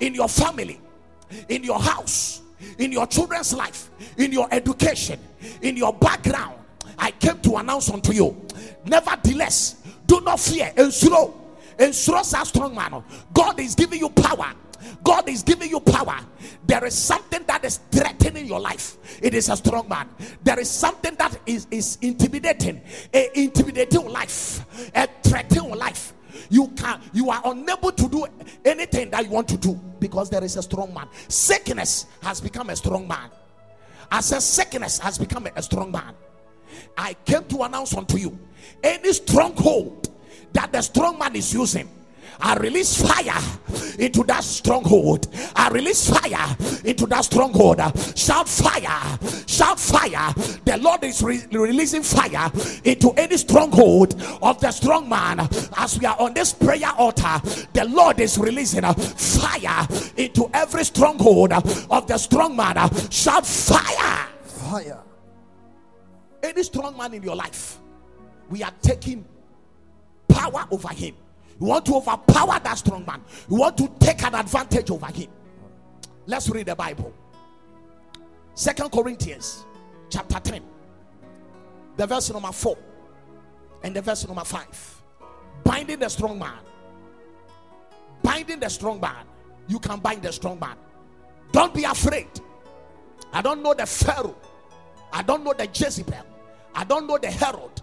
in 0.00 0.14
your 0.14 0.28
family, 0.28 0.80
in 1.48 1.64
your 1.64 1.78
house, 1.78 2.40
in 2.78 2.92
your 2.92 3.06
children's 3.06 3.54
life, 3.54 3.90
in 4.16 4.32
your 4.32 4.48
education, 4.50 5.18
in 5.62 5.76
your 5.76 5.92
background. 5.92 6.56
I 6.98 7.10
came 7.12 7.38
to 7.40 7.56
announce 7.56 7.90
unto 7.90 8.12
you. 8.12 8.36
Nevertheless, 8.84 9.82
do 10.06 10.20
not 10.20 10.40
fear. 10.40 10.72
And 10.76 10.92
slow. 10.92 11.34
And 11.78 11.94
slow, 11.94 12.22
strong 12.22 12.74
man. 12.74 13.02
God 13.32 13.58
is 13.58 13.74
giving 13.74 14.00
you 14.00 14.10
power. 14.10 14.52
God 15.02 15.28
is 15.28 15.42
giving 15.42 15.70
you 15.70 15.80
power. 15.80 16.18
There 16.66 16.84
is 16.84 16.94
something 16.94 17.42
that 17.46 17.64
is 17.64 17.80
threatening 17.90 18.46
your 18.46 18.60
life. 18.60 18.96
It 19.22 19.34
is 19.34 19.48
a 19.48 19.56
strong 19.56 19.88
man. 19.88 20.08
There 20.42 20.58
is 20.58 20.70
something 20.70 21.14
that 21.16 21.38
is, 21.46 21.66
is 21.70 21.98
intimidating, 22.00 22.80
a 23.12 23.38
intimidating 23.38 24.08
life, 24.08 24.64
a 24.94 25.08
threatening 25.22 25.74
life. 25.74 26.12
You 26.48 26.68
can 26.68 27.00
you 27.12 27.30
are 27.30 27.40
unable 27.44 27.92
to 27.92 28.08
do 28.08 28.26
anything 28.64 29.10
that 29.10 29.24
you 29.24 29.30
want 29.30 29.48
to 29.48 29.56
do 29.56 29.74
because 29.98 30.30
there 30.30 30.44
is 30.44 30.56
a 30.56 30.62
strong 30.62 30.92
man. 30.94 31.08
Sickness 31.28 32.06
has 32.22 32.40
become 32.40 32.70
a 32.70 32.76
strong 32.76 33.06
man. 33.06 33.30
I 34.10 34.20
said, 34.20 34.40
sickness 34.40 34.98
has 34.98 35.18
become 35.18 35.46
a, 35.46 35.52
a 35.56 35.62
strong 35.62 35.92
man. 35.92 36.14
I 36.96 37.14
came 37.24 37.44
to 37.44 37.62
announce 37.62 37.94
unto 37.94 38.16
you 38.16 38.38
any 38.82 39.12
stronghold 39.12 40.08
that 40.52 40.72
the 40.72 40.82
strong 40.82 41.18
man 41.18 41.36
is 41.36 41.52
using 41.52 41.88
I 42.42 42.56
release 42.56 43.00
fire 43.00 43.40
into 43.98 44.24
that 44.24 44.44
stronghold. 44.44 45.28
I 45.54 45.68
release 45.68 46.08
fire 46.08 46.56
into 46.84 47.06
that 47.06 47.24
stronghold. 47.24 47.80
Shout 48.16 48.48
fire! 48.48 49.18
Shout 49.46 49.78
fire! 49.78 50.32
The 50.64 50.78
Lord 50.80 51.04
is 51.04 51.22
re- 51.22 51.44
releasing 51.50 52.02
fire 52.02 52.50
into 52.84 53.10
any 53.16 53.36
stronghold 53.36 54.20
of 54.42 54.60
the 54.60 54.70
strong 54.70 55.08
man. 55.08 55.40
As 55.76 55.98
we 55.98 56.06
are 56.06 56.16
on 56.18 56.34
this 56.34 56.52
prayer 56.52 56.92
altar, 56.96 57.40
the 57.72 57.86
Lord 57.88 58.20
is 58.20 58.38
releasing 58.38 58.82
fire 58.82 59.86
into 60.16 60.50
every 60.54 60.84
stronghold 60.84 61.52
of 61.52 62.06
the 62.06 62.18
strong 62.18 62.56
man. 62.56 62.76
Shout 63.10 63.46
fire! 63.46 64.26
Fire. 64.44 64.98
Any 66.42 66.62
strong 66.62 66.96
man 66.96 67.12
in 67.14 67.22
your 67.22 67.36
life, 67.36 67.78
we 68.48 68.62
are 68.62 68.72
taking 68.80 69.24
power 70.28 70.66
over 70.70 70.88
him. 70.88 71.14
You 71.60 71.66
want 71.66 71.84
to 71.86 71.96
overpower 71.96 72.58
that 72.58 72.78
strong 72.78 73.04
man. 73.04 73.22
You 73.48 73.56
want 73.56 73.76
to 73.78 73.88
take 74.00 74.22
an 74.24 74.34
advantage 74.34 74.90
over 74.90 75.06
him. 75.06 75.28
Let's 76.26 76.48
read 76.48 76.66
the 76.66 76.74
Bible. 76.74 77.12
Second 78.54 78.90
Corinthians 78.90 79.66
chapter 80.08 80.40
10. 80.40 80.62
The 81.96 82.06
verse 82.06 82.32
number 82.32 82.50
4 82.50 82.78
and 83.82 83.94
the 83.94 84.00
verse 84.00 84.26
number 84.26 84.44
5. 84.44 85.02
Binding 85.62 85.98
the 85.98 86.08
strong 86.08 86.38
man. 86.38 86.58
Binding 88.22 88.60
the 88.60 88.70
strong 88.70 88.98
man. 88.98 89.26
You 89.68 89.78
can 89.78 90.00
bind 90.00 90.22
the 90.22 90.32
strong 90.32 90.58
man. 90.58 90.76
Don't 91.52 91.74
be 91.74 91.84
afraid. 91.84 92.28
I 93.32 93.42
don't 93.42 93.62
know 93.62 93.74
the 93.74 93.86
Pharaoh. 93.86 94.36
I 95.12 95.22
don't 95.22 95.44
know 95.44 95.52
the 95.52 95.66
Jezebel. 95.66 96.24
I 96.74 96.84
don't 96.84 97.06
know 97.06 97.18
the 97.18 97.30
Herod. 97.30 97.82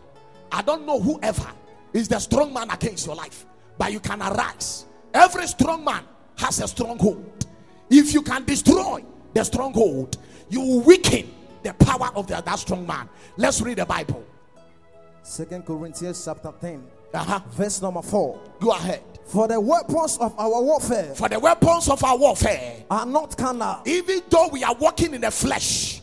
I 0.52 0.62
don't 0.64 0.86
know 0.86 1.00
whoever 1.00 1.52
is 1.94 2.08
the 2.08 2.20
strong 2.20 2.54
man 2.54 2.70
against 2.72 3.06
your 3.06 3.16
life 3.16 3.46
but 3.78 3.92
you 3.92 4.00
can 4.00 4.22
arise. 4.22 4.86
Every 5.14 5.48
strong 5.48 5.84
man 5.84 6.04
has 6.38 6.60
a 6.62 6.68
stronghold. 6.68 7.46
If 7.90 8.14
you 8.14 8.22
can 8.22 8.44
destroy 8.46 9.04
the 9.34 9.44
stronghold, 9.44 10.18
you 10.50 10.62
will 10.62 10.82
weaken 10.82 11.32
the 11.64 11.74
power 11.74 12.10
of 12.16 12.28
the, 12.28 12.42
that 12.42 12.60
strong 12.60 12.86
man. 12.86 13.10
Let's 13.38 13.62
read 13.62 13.78
the 13.78 13.86
Bible. 13.86 14.24
Second 15.24 15.66
Corinthians 15.66 16.24
chapter 16.24 16.54
10, 16.62 16.84
Uh-huh. 17.14 17.40
verse 17.52 17.82
number 17.82 18.02
4. 18.02 18.40
Go 18.60 18.72
ahead. 18.72 19.02
For 19.26 19.48
the 19.48 19.60
weapons 19.60 20.18
of 20.20 20.34
our 20.40 20.62
warfare 20.62 21.14
For 21.14 21.28
the 21.28 21.38
weapons 21.38 21.90
of 21.90 22.02
our 22.02 22.18
warfare, 22.18 22.84
are 22.90 23.06
not 23.06 23.38
carnal, 23.38 23.82
even 23.86 24.22
though 24.30 24.48
we 24.48 24.64
are 24.64 24.76
walking 24.76 25.14
in 25.14 25.22
the 25.22 25.32
flesh, 25.32 26.02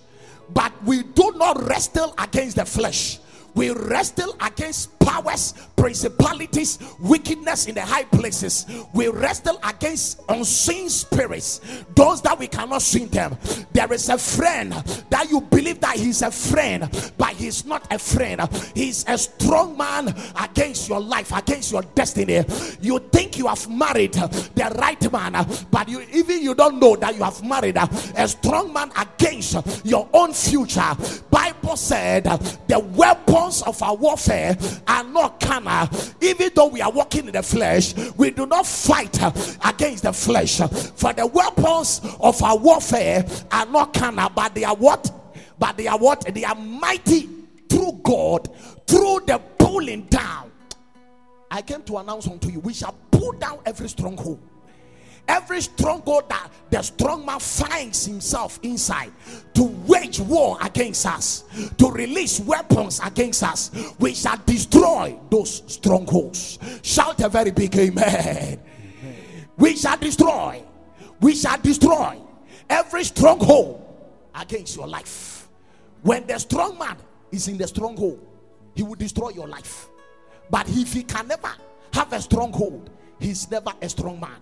but 0.53 0.73
we 0.85 1.03
do 1.03 1.33
not 1.37 1.63
wrestle 1.67 2.15
against 2.19 2.57
the 2.57 2.67
flesh. 2.67 3.19
We 3.55 3.71
wrestle 3.71 4.37
against 4.43 4.94
powers, 5.05 5.55
principalities, 5.77 6.79
wickedness 6.99 7.67
in 7.67 7.75
the 7.75 7.83
high 7.83 8.05
places. 8.05 8.67
We 8.95 9.09
wrestle 9.09 9.61
against 9.63 10.23
unseen 10.29 10.89
spirits, 10.89 11.61
those 11.95 12.23
that 12.23 12.39
we 12.39 12.47
cannot 12.49 12.83
see 12.83 13.05
them. 13.05 13.37
There 13.73 13.93
is 13.93 14.09
a 14.09 14.19
friend 14.19 14.73
that 15.11 15.31
you 15.31 15.41
believe 15.43 15.81
that 15.81 15.97
he's 15.97 16.23
a 16.23 16.31
friend, 16.31 16.89
but 17.19 17.31
he's 17.35 17.65
not 17.67 17.87
a 17.93 17.99
friend. 17.99 18.41
He's 18.75 19.05
a 19.07 19.19
strong 19.19 19.77
man 19.77 20.15
against 20.41 20.89
your 20.89 21.01
life, 21.01 21.33
against 21.37 21.71
your 21.73 21.83
destiny. 21.95 22.43
You 22.81 22.99
think 22.99 23.37
you 23.39 23.47
have 23.49 23.69
married 23.69 24.15
the 24.15 24.75
right 24.79 25.13
man, 25.13 25.47
but 25.71 25.89
you 25.89 26.05
even 26.13 26.43
you 26.43 26.55
don't 26.55 26.79
know 26.79 26.97
that 26.97 27.15
you 27.15 27.23
have 27.23 27.45
married 27.45 27.77
a 27.77 28.29
strong 28.29 28.73
man 28.73 28.91
against 28.97 29.85
your 29.85 30.09
own 30.13 30.33
future. 30.33 30.97
Bible 31.31 31.77
said 31.77 32.25
the 32.69 32.79
weapons 32.79 33.63
of 33.63 33.83
our 33.83 33.95
warfare 33.95 34.57
are 34.95 35.05
not 35.05 35.41
carnal. 35.41 35.71
Uh, 35.71 35.87
even 36.21 36.51
though 36.55 36.69
we 36.69 36.81
are 36.81 36.91
walking 36.91 37.27
in 37.27 37.33
the 37.33 37.43
flesh, 37.43 37.95
we 38.17 38.31
do 38.31 38.47
not 38.47 38.67
fight 38.67 39.21
uh, 39.23 39.33
against 39.65 40.05
the 40.05 40.13
flesh. 40.13 40.61
Uh, 40.61 40.69
for 40.69 41.13
the 41.13 41.27
weapons 41.27 42.01
of 42.21 42.41
our 42.43 42.57
warfare 42.57 43.25
are 43.51 43.67
not 43.67 43.93
carnal, 43.93 44.31
but 44.31 44.55
they 44.55 44.65
are 44.65 44.77
what? 44.77 45.11
But 45.59 45.77
they 45.77 45.89
are 45.89 45.99
what? 45.99 46.21
They 46.33 46.45
are 46.45 46.55
mighty 46.55 47.29
through 47.69 48.01
God, 48.03 48.49
through 48.87 49.21
the 49.27 49.41
pulling 49.59 50.03
down. 50.03 50.53
I 51.51 51.63
came 51.63 51.83
to 51.83 51.99
announce 51.99 52.27
unto 52.29 52.51
you, 52.51 52.61
we 52.61 52.73
shall 52.73 52.95
pull 53.11 53.33
down 53.33 53.61
every 53.67 53.89
stronghold. 53.89 54.41
Every 55.27 55.61
stronghold 55.63 56.29
that 56.29 56.51
the 56.71 56.83
strong 56.83 57.25
man 57.25 57.41
finds 57.41 58.05
himself 58.05 58.59
inside 58.63 59.13
to 59.55 59.65
wage 59.87 60.21
war 60.21 60.59
against 60.61 61.07
us, 61.07 61.45
to 61.79 61.91
release 61.91 62.41
weapons 62.41 63.01
against 63.03 63.43
us, 63.43 63.71
we 63.99 64.15
shall 64.15 64.39
destroy 64.45 65.19
those 65.31 65.63
strongholds. 65.73 66.59
Shout 66.83 67.21
a 67.21 67.29
very 67.29 67.53
big 67.53 67.75
amen. 67.77 68.61
We 69.57 69.77
shall 69.77 69.97
destroy, 69.97 70.63
we 71.21 71.35
shall 71.35 71.59
destroy 71.59 72.19
every 72.69 73.05
stronghold 73.05 73.83
against 74.35 74.77
your 74.77 74.89
life. 74.89 75.49
When 76.03 76.27
the 76.27 76.39
strong 76.39 76.79
man 76.79 76.97
is 77.31 77.49
in 77.49 77.57
the 77.57 77.67
stronghold, 77.67 78.21
he 78.75 78.83
will 78.83 78.97
destroy 78.97 79.31
your 79.31 79.49
life. 79.49 79.89
But 80.51 80.69
if 80.69 80.93
he 80.93 81.03
can 81.03 81.29
never 81.29 81.53
have 81.93 82.13
a 82.13 82.21
stronghold, 82.21 82.91
he's 83.19 83.51
never 83.51 83.73
a 83.81 83.89
strong 83.89 84.21
man. 84.21 84.37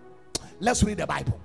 Let's 0.63 0.83
read 0.85 0.99
the 0.99 1.07
Bible. 1.07 1.39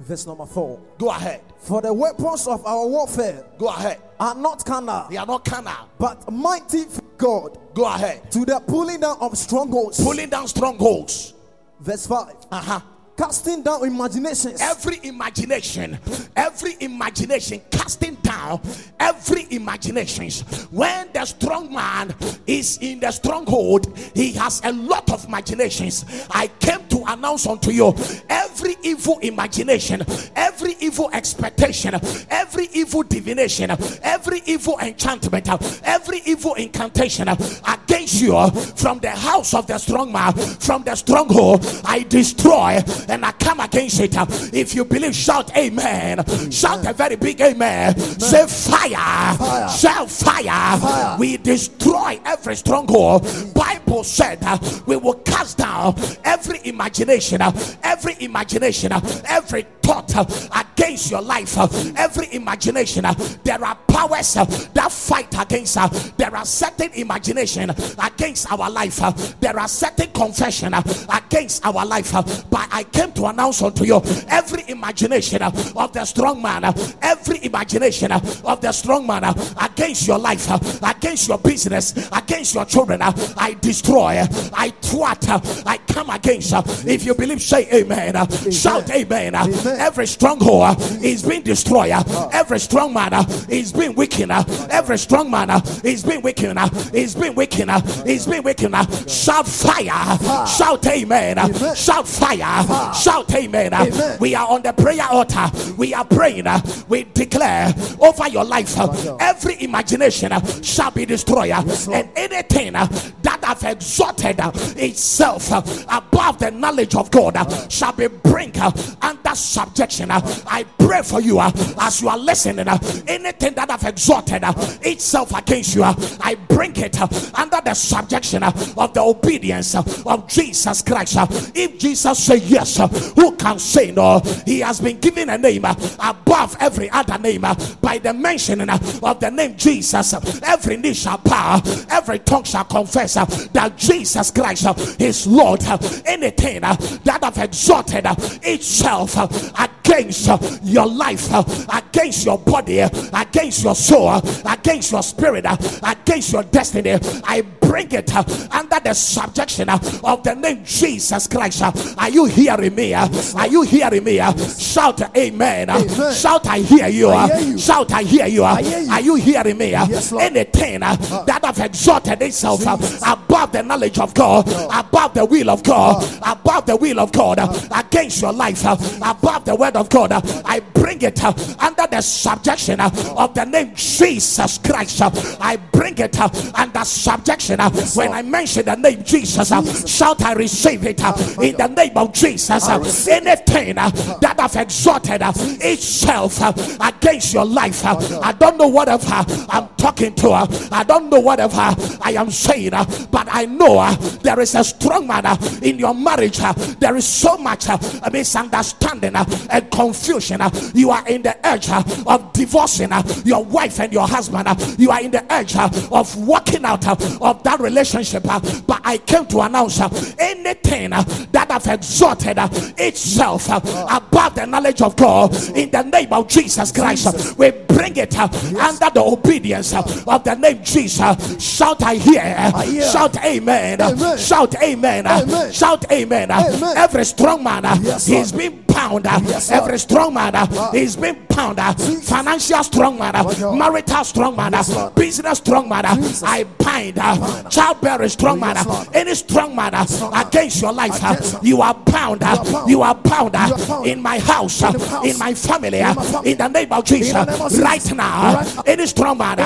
verse 0.00 0.26
number 0.26 0.46
4. 0.46 0.80
Go 0.98 1.10
ahead. 1.10 1.42
For 1.58 1.82
the 1.82 1.92
weapons 1.92 2.46
of 2.46 2.64
our 2.64 2.86
warfare 2.86 3.44
Go 3.58 3.68
ahead. 3.68 4.00
are 4.18 4.34
not 4.34 4.64
carnal, 4.64 5.06
They 5.10 5.18
are 5.18 5.26
not 5.26 5.44
carnal. 5.44 5.88
but 5.98 6.30
mighty 6.32 6.86
God 7.18 7.58
Go 7.74 7.84
ahead. 7.84 8.32
to 8.32 8.46
the 8.46 8.58
pulling 8.60 9.00
down 9.00 9.18
of 9.20 9.36
strongholds. 9.36 10.02
Pulling 10.02 10.30
down 10.30 10.48
strongholds. 10.48 11.34
Verse 11.80 12.06
5. 12.06 12.34
Uh 12.50 12.60
huh. 12.62 12.80
Casting 13.20 13.62
down 13.62 13.84
imaginations 13.84 14.62
Every 14.62 14.98
imagination, 15.02 15.98
every 16.34 16.76
imagination, 16.80 17.60
casting 17.70 18.14
down 18.22 18.62
every 18.98 19.46
imaginations. 19.50 20.40
When 20.70 21.12
the 21.12 21.26
strong 21.26 21.70
man 21.70 22.14
is 22.46 22.78
in 22.80 23.00
the 23.00 23.10
stronghold, 23.10 23.94
he 24.14 24.32
has 24.32 24.62
a 24.64 24.72
lot 24.72 25.10
of 25.12 25.26
imaginations. 25.26 26.06
I 26.30 26.46
came 26.60 26.86
to 26.88 27.04
announce 27.06 27.46
unto 27.46 27.70
you 27.70 27.94
every 28.28 28.76
evil 28.82 29.18
imagination, 29.18 30.02
every 30.34 30.76
evil 30.80 31.10
expectation, 31.12 31.94
every 32.30 32.68
evil 32.72 33.02
divination, 33.02 33.70
every 34.02 34.42
evil 34.46 34.78
enchantment, 34.80 35.48
every 35.84 36.22
evil 36.24 36.54
incantation 36.54 37.28
against 37.28 38.22
you 38.22 38.50
from 38.76 38.98
the 39.00 39.10
house 39.10 39.54
of 39.54 39.66
the 39.66 39.78
strong 39.78 40.12
man, 40.12 40.32
from 40.32 40.84
the 40.84 40.94
stronghold. 40.94 41.66
I 41.84 42.04
destroy 42.04 42.80
and 43.10 43.24
I 43.26 43.32
come 43.32 43.60
against 43.60 44.00
it. 44.00 44.14
If 44.54 44.74
you 44.74 44.84
believe, 44.84 45.14
shout 45.14 45.54
amen. 45.56 46.24
Shout 46.50 46.86
a 46.86 46.92
very 46.92 47.16
big 47.16 47.40
amen. 47.40 47.98
Say 47.98 48.46
fire. 48.46 49.36
Fire. 49.36 49.68
Shout 49.68 50.10
fire. 50.10 50.78
Fire. 50.78 51.16
We 51.18 51.36
destroy 51.36 52.20
every 52.24 52.56
stronghold. 52.56 53.24
Mm. 53.24 53.54
Bible 53.54 54.04
said 54.04 54.40
we 54.86 54.96
will 54.96 55.14
cast 55.14 55.58
down 55.58 55.94
every 56.24 56.60
imagination, 56.64 57.40
every 57.82 58.16
imagination, 58.20 58.92
every 59.26 59.66
thought 59.82 60.12
against 60.54 61.10
your 61.10 61.22
life, 61.22 61.56
every 61.96 62.32
imagination. 62.32 63.04
There 63.44 63.62
are 63.64 63.74
powers 63.88 64.34
that 64.34 64.88
fight 64.90 65.34
against. 65.38 65.76
us. 65.76 66.10
There 66.16 66.34
are 66.34 66.44
certain 66.44 66.92
imagination 66.94 67.70
against 67.98 68.50
our 68.52 68.70
life. 68.70 69.00
There 69.40 69.58
are 69.58 69.68
certain 69.68 70.10
confession 70.12 70.74
against 70.74 71.64
our 71.64 71.84
life. 71.84 72.12
But 72.12 72.68
I 72.70 72.84
came 73.00 73.12
to 73.12 73.26
announce 73.26 73.62
unto 73.62 73.84
you 73.84 74.00
every 74.28 74.62
imagination 74.68 75.42
of 75.42 75.92
the 75.92 76.04
strong 76.04 76.42
man, 76.42 76.64
every 77.00 77.42
imagination 77.44 78.12
of 78.12 78.60
the 78.60 78.72
strong 78.72 79.06
man 79.06 79.24
against 79.60 80.06
your 80.06 80.18
life, 80.18 80.46
against 80.82 81.28
your 81.28 81.38
business, 81.38 82.08
against 82.12 82.54
your 82.54 82.64
children. 82.66 83.00
I 83.02 83.56
destroy, 83.60 84.22
I 84.52 84.70
thwart, 84.82 85.24
I 85.66 85.78
come 85.88 86.10
against. 86.10 86.52
If 86.86 87.04
you 87.06 87.14
believe, 87.14 87.40
say 87.40 87.68
amen. 87.72 88.14
Shout 88.50 88.90
amen. 88.90 89.34
Amen. 89.34 89.80
Every 89.80 90.06
stronghold 90.06 90.76
is 91.02 91.22
being 91.22 91.42
destroyed. 91.42 91.92
uh, 91.92 92.28
Every 92.32 92.60
strong 92.60 92.92
man 92.92 93.12
is 93.48 93.72
being 93.72 93.94
weakened. 93.94 94.32
Every 94.70 94.98
strong 94.98 95.30
man 95.30 95.50
is 95.84 96.02
being 96.04 96.20
weakened. 96.22 96.58
Is 96.92 97.14
being 97.14 97.34
weakened. 97.34 97.70
Is 98.06 98.26
being 98.26 98.42
weakened. 98.42 98.74
Shout 99.10 99.46
fire. 99.46 100.18
Shout 100.46 100.86
uh, 100.86 100.90
Amen. 100.90 101.74
Shout 101.74 102.06
fire. 102.06 102.64
Shout 102.94 103.32
amen. 103.34 103.72
Amen. 103.74 104.18
We 104.20 104.34
are 104.34 104.48
on 104.48 104.62
the 104.62 104.72
prayer 104.72 105.06
altar. 105.10 105.50
We 105.76 105.94
are 105.94 106.04
praying. 106.04 106.46
We 106.88 107.04
declare 107.04 107.72
over 108.00 108.28
your 108.28 108.44
life 108.44 108.76
every 109.20 109.62
imagination 109.62 110.32
shall 110.62 110.90
be 110.90 111.04
destroyed. 111.06 111.48
Yes, 111.48 111.88
And 111.88 112.08
anything 112.16 112.72
that 112.72 113.38
have 113.42 113.62
exalted 113.64 114.36
itself 114.78 115.50
above 115.88 116.38
the 116.38 116.50
knowledge 116.50 116.94
of 116.94 117.10
God 117.10 117.36
shall 117.70 117.92
be 117.92 118.06
bring 118.08 118.56
under 118.60 119.34
subjection. 119.34 120.10
I 120.10 120.64
pray 120.78 121.02
for 121.02 121.20
you 121.20 121.40
as 121.40 122.00
you 122.02 122.08
are 122.08 122.18
listening. 122.18 122.66
Anything 122.68 123.54
that 123.54 123.70
have 123.70 123.84
exalted 123.84 124.42
itself 124.82 125.36
against 125.36 125.74
you, 125.74 125.82
I 125.84 126.36
bring 126.48 126.76
it 126.76 127.00
under 127.00 127.60
the 127.64 127.74
subjection 127.74 128.42
of 128.42 128.94
the 128.94 129.00
obedience 129.00 129.74
of 129.74 130.28
Jesus 130.28 130.82
Christ. 130.82 131.16
if 131.54 131.78
Jesus 131.78 132.18
say 132.24 132.36
yes, 132.38 132.69
uh, 132.78 132.88
who 132.88 133.34
can 133.36 133.58
say 133.58 133.90
no? 133.90 134.20
He 134.46 134.60
has 134.60 134.80
been 134.80 135.00
given 135.00 135.30
a 135.30 135.38
name 135.38 135.64
uh, 135.64 135.74
above 135.98 136.56
every 136.60 136.90
other 136.90 137.18
name 137.18 137.44
uh, 137.44 137.54
by 137.80 137.98
the 137.98 138.12
mentioning 138.12 138.68
of 138.70 139.20
the 139.20 139.30
name 139.30 139.56
Jesus. 139.56 140.14
every 140.42 140.76
knee 140.76 140.94
shall 140.94 141.18
bow, 141.18 141.60
every 141.90 142.18
tongue 142.20 142.44
shall 142.44 142.64
confess 142.64 143.14
that 143.14 143.72
Jesus 143.76 144.30
Christ 144.30 145.00
is 145.00 145.26
Lord. 145.26 145.62
anything 146.04 146.60
that 146.60 147.18
have 147.22 147.38
exalted 147.38 148.04
itself 148.42 149.16
uh, 149.16 149.68
against 149.90 150.28
uh, 150.28 150.38
your 150.62 150.86
life, 150.86 151.32
uh, 151.32 151.42
against 151.72 152.24
your 152.24 152.38
body, 152.38 152.80
uh, 152.80 152.88
against 153.14 153.64
your 153.64 153.74
soul, 153.74 154.08
uh, 154.08 154.20
against 154.48 154.92
your 154.92 155.02
spirit, 155.02 155.44
uh, 155.44 155.56
against 155.82 156.32
your 156.32 156.42
destiny, 156.44 156.96
I 157.24 157.42
bring 157.70 157.90
it 157.92 158.14
uh, 158.14 158.24
under 158.52 158.80
the 158.80 158.94
subjection 158.94 159.68
of 159.68 160.22
the 160.22 160.34
name 160.34 160.64
Jesus 160.64 161.26
Christ. 161.26 161.62
Are 161.62 162.10
you 162.10 162.24
hearing 162.26 162.74
me? 162.74 162.94
Are 162.94 163.48
you 163.48 163.62
hearing 163.62 164.04
me? 164.04 164.16
Shout 164.58 165.00
amen. 165.16 165.70
Amen. 165.70 166.14
Shout 166.14 166.46
I 166.46 166.58
hear 166.60 166.88
you. 166.88 167.10
I 167.10 167.26
hear 167.28 167.50
you. 167.52 167.58
Shout 167.58 167.92
I 167.92 168.02
hear 168.02 168.26
you. 168.26 168.44
I 168.44 168.62
hear 168.62 168.80
you. 168.80 168.90
Are 168.90 169.00
you 169.00 169.14
hearing 169.16 169.58
me? 169.58 169.70
Yes, 169.70 170.12
Lord. 170.12 170.24
Anything 170.24 170.82
uh, 170.82 170.90
uh-huh. 170.90 171.24
that 171.24 171.44
have 171.44 171.58
exalted 171.58 172.22
itself 172.22 172.66
uh, 172.66 172.76
above 173.06 173.52
the 173.52 173.62
knowledge 173.62 173.98
of 173.98 174.14
God, 174.14 174.48
uh-huh. 174.48 174.82
above 174.88 175.14
the 175.14 175.24
will 175.24 175.50
of 175.50 175.62
God, 175.62 176.02
uh-huh. 176.02 176.36
above 176.40 176.66
the 176.66 176.76
will 176.76 177.00
of 177.00 177.12
God, 177.12 177.38
against 177.72 178.22
your 178.22 178.32
life, 178.32 178.64
above 178.64 179.44
the 179.44 179.54
word 179.54 179.76
of 179.76 179.79
God, 179.88 180.12
uh, 180.12 180.20
I 180.44 180.60
bring 180.60 181.02
it 181.02 181.22
uh, 181.24 181.32
under 181.58 181.79
the 181.90 182.00
subjection 182.00 182.80
uh, 182.80 182.90
of 183.16 183.34
the 183.34 183.44
name 183.44 183.72
Jesus 183.74 184.58
Christ. 184.58 185.02
uh, 185.02 185.10
I 185.40 185.56
bring 185.56 185.98
it 185.98 186.18
uh, 186.18 186.28
under 186.54 186.84
subjection 186.84 187.60
uh, 187.60 187.70
when 187.94 188.12
I 188.12 188.22
mention 188.22 188.64
the 188.64 188.76
name 188.76 189.02
Jesus. 189.04 189.52
Uh, 189.52 189.62
shout, 189.86 190.22
I 190.22 190.32
receive 190.34 190.84
it 190.86 191.02
uh, 191.02 191.12
in 191.42 191.56
the 191.56 191.66
name 191.68 191.96
of 191.96 192.12
Jesus. 192.12 192.68
Anything 193.08 193.78
uh, 193.78 193.90
that 194.20 194.38
have 194.38 194.56
exalted 194.56 195.22
itself 195.62 196.38
against 196.80 197.32
your 197.34 197.44
life, 197.44 197.84
uh, 197.84 198.20
I 198.22 198.32
don't 198.32 198.56
know 198.58 198.68
whatever 198.68 199.06
I'm 199.48 199.68
talking 199.76 200.14
to. 200.16 200.30
I 200.72 200.84
don't 200.84 201.10
know 201.10 201.20
whatever 201.20 201.56
I 202.00 202.14
am 202.16 202.30
saying, 202.30 202.70
but 202.70 203.26
I 203.30 203.46
know 203.46 203.90
there 204.22 204.40
is 204.40 204.54
a 204.54 204.64
strong 204.64 205.06
man 205.06 205.24
in 205.62 205.78
your 205.78 205.94
marriage. 205.94 206.38
There 206.78 206.96
is 206.96 207.06
so 207.06 207.36
much 207.36 207.66
misunderstanding 208.12 209.14
and 209.16 209.70
confusion. 209.70 210.40
You 210.74 210.90
are 210.90 211.06
in 211.08 211.22
the 211.22 211.34
edge 211.46 211.68
of 212.06 212.32
divorcing 212.32 212.92
uh, 212.92 213.02
your 213.24 213.44
wife 213.44 213.80
and 213.80 213.92
your 213.92 214.06
husband. 214.06 214.48
uh, 214.48 214.54
You 214.78 214.90
are 214.90 215.00
in 215.00 215.10
the 215.10 215.30
edge 215.32 215.56
uh, 215.56 215.68
of 215.92 216.14
walking 216.26 216.64
out 216.64 216.86
uh, 216.86 216.96
of 217.20 217.42
that 217.44 217.60
relationship. 217.60 218.24
uh, 218.28 218.40
But 218.66 218.80
I 218.84 218.98
came 218.98 219.26
to 219.26 219.40
announce 219.40 219.80
uh, 219.80 219.88
anything 220.18 220.92
uh, 220.92 221.02
that 221.32 221.50
have 221.50 221.66
exalted 221.66 222.38
uh, 222.38 222.48
itself 222.78 223.48
uh, 223.50 223.60
above 223.90 224.34
the 224.34 224.46
knowledge 224.46 224.82
of 224.82 224.96
God 224.96 225.34
in 225.56 225.70
the 225.70 225.82
name 225.82 226.12
of 226.12 226.28
Jesus 226.28 226.72
Christ. 226.72 227.06
uh, 227.06 227.34
We 227.36 227.50
bring 227.50 227.96
it 227.96 228.16
uh, 228.18 228.28
under 228.58 228.90
the 228.92 229.02
obedience 229.04 229.72
uh, 229.74 229.82
of 230.06 230.24
the 230.24 230.34
name 230.34 230.62
Jesus. 230.62 231.42
Shout, 231.42 231.82
I 231.82 231.94
hear. 231.96 232.22
hear. 232.64 232.82
Shout, 232.90 233.16
Amen. 233.24 233.80
Amen. 233.80 234.18
Shout, 234.18 234.54
Amen. 234.62 235.06
Amen. 235.06 235.52
Shout, 235.52 235.90
Amen. 235.92 236.30
Amen. 236.30 236.76
Every 236.76 237.04
strong 237.04 237.42
man, 237.42 237.64
uh, 237.64 237.76
Yes, 237.82 238.06
he's 238.06 238.32
been 238.32 238.62
pound. 238.72 239.06
uh, 239.06 239.20
Yes, 239.24 239.50
Every 239.50 239.78
strong 239.78 240.14
man, 240.14 240.34
uh, 240.34 240.70
he's 240.72 240.96
been 240.96 241.16
pound. 241.28 241.58
uh, 241.58 241.72
Financial 241.74 242.62
strong 242.64 242.98
man, 242.98 243.14
uh, 243.16 243.52
marital 243.54 244.04
strong 244.04 244.36
man, 244.36 244.54
uh, 244.54 244.90
business 244.90 245.38
strong 245.38 245.68
man. 245.68 245.84
Uh, 245.86 245.96
I 246.24 246.42
uh, 246.42 246.44
bind 246.58 247.50
childbearing 247.50 248.08
strong 248.08 248.40
man. 248.40 248.56
Uh, 248.56 248.84
any 248.92 249.14
strong 249.14 249.54
man 249.54 249.74
against 249.74 250.60
your 250.62 250.72
life, 250.72 251.00
you 251.42 251.60
are 251.62 251.74
bound. 251.74 252.20
You 252.22 252.28
are 252.28 252.44
bound. 252.44 252.70
You 252.70 252.82
are 252.82 252.94
bound 252.94 253.34
You 253.34 253.54
are 253.54 253.66
bound. 253.66 253.86
in 253.86 254.02
my 254.02 254.18
house, 254.18 254.62
In 254.62 254.72
the 254.72 254.86
house. 254.86 255.06
in 255.06 255.18
my 255.18 255.34
family, 255.34 255.80
In 255.80 255.94
my 255.94 256.02
family. 256.04 256.32
in 256.32 256.38
the 256.38 256.48
name 256.48 256.72
of 256.72 256.84
Jesus. 256.84 257.12
name 257.14 257.28
of 257.28 257.50
Jesus. 257.50 257.58
Right 257.60 257.94
now, 257.94 258.62
any 258.66 258.86
strong 258.86 259.18
man, 259.18 259.36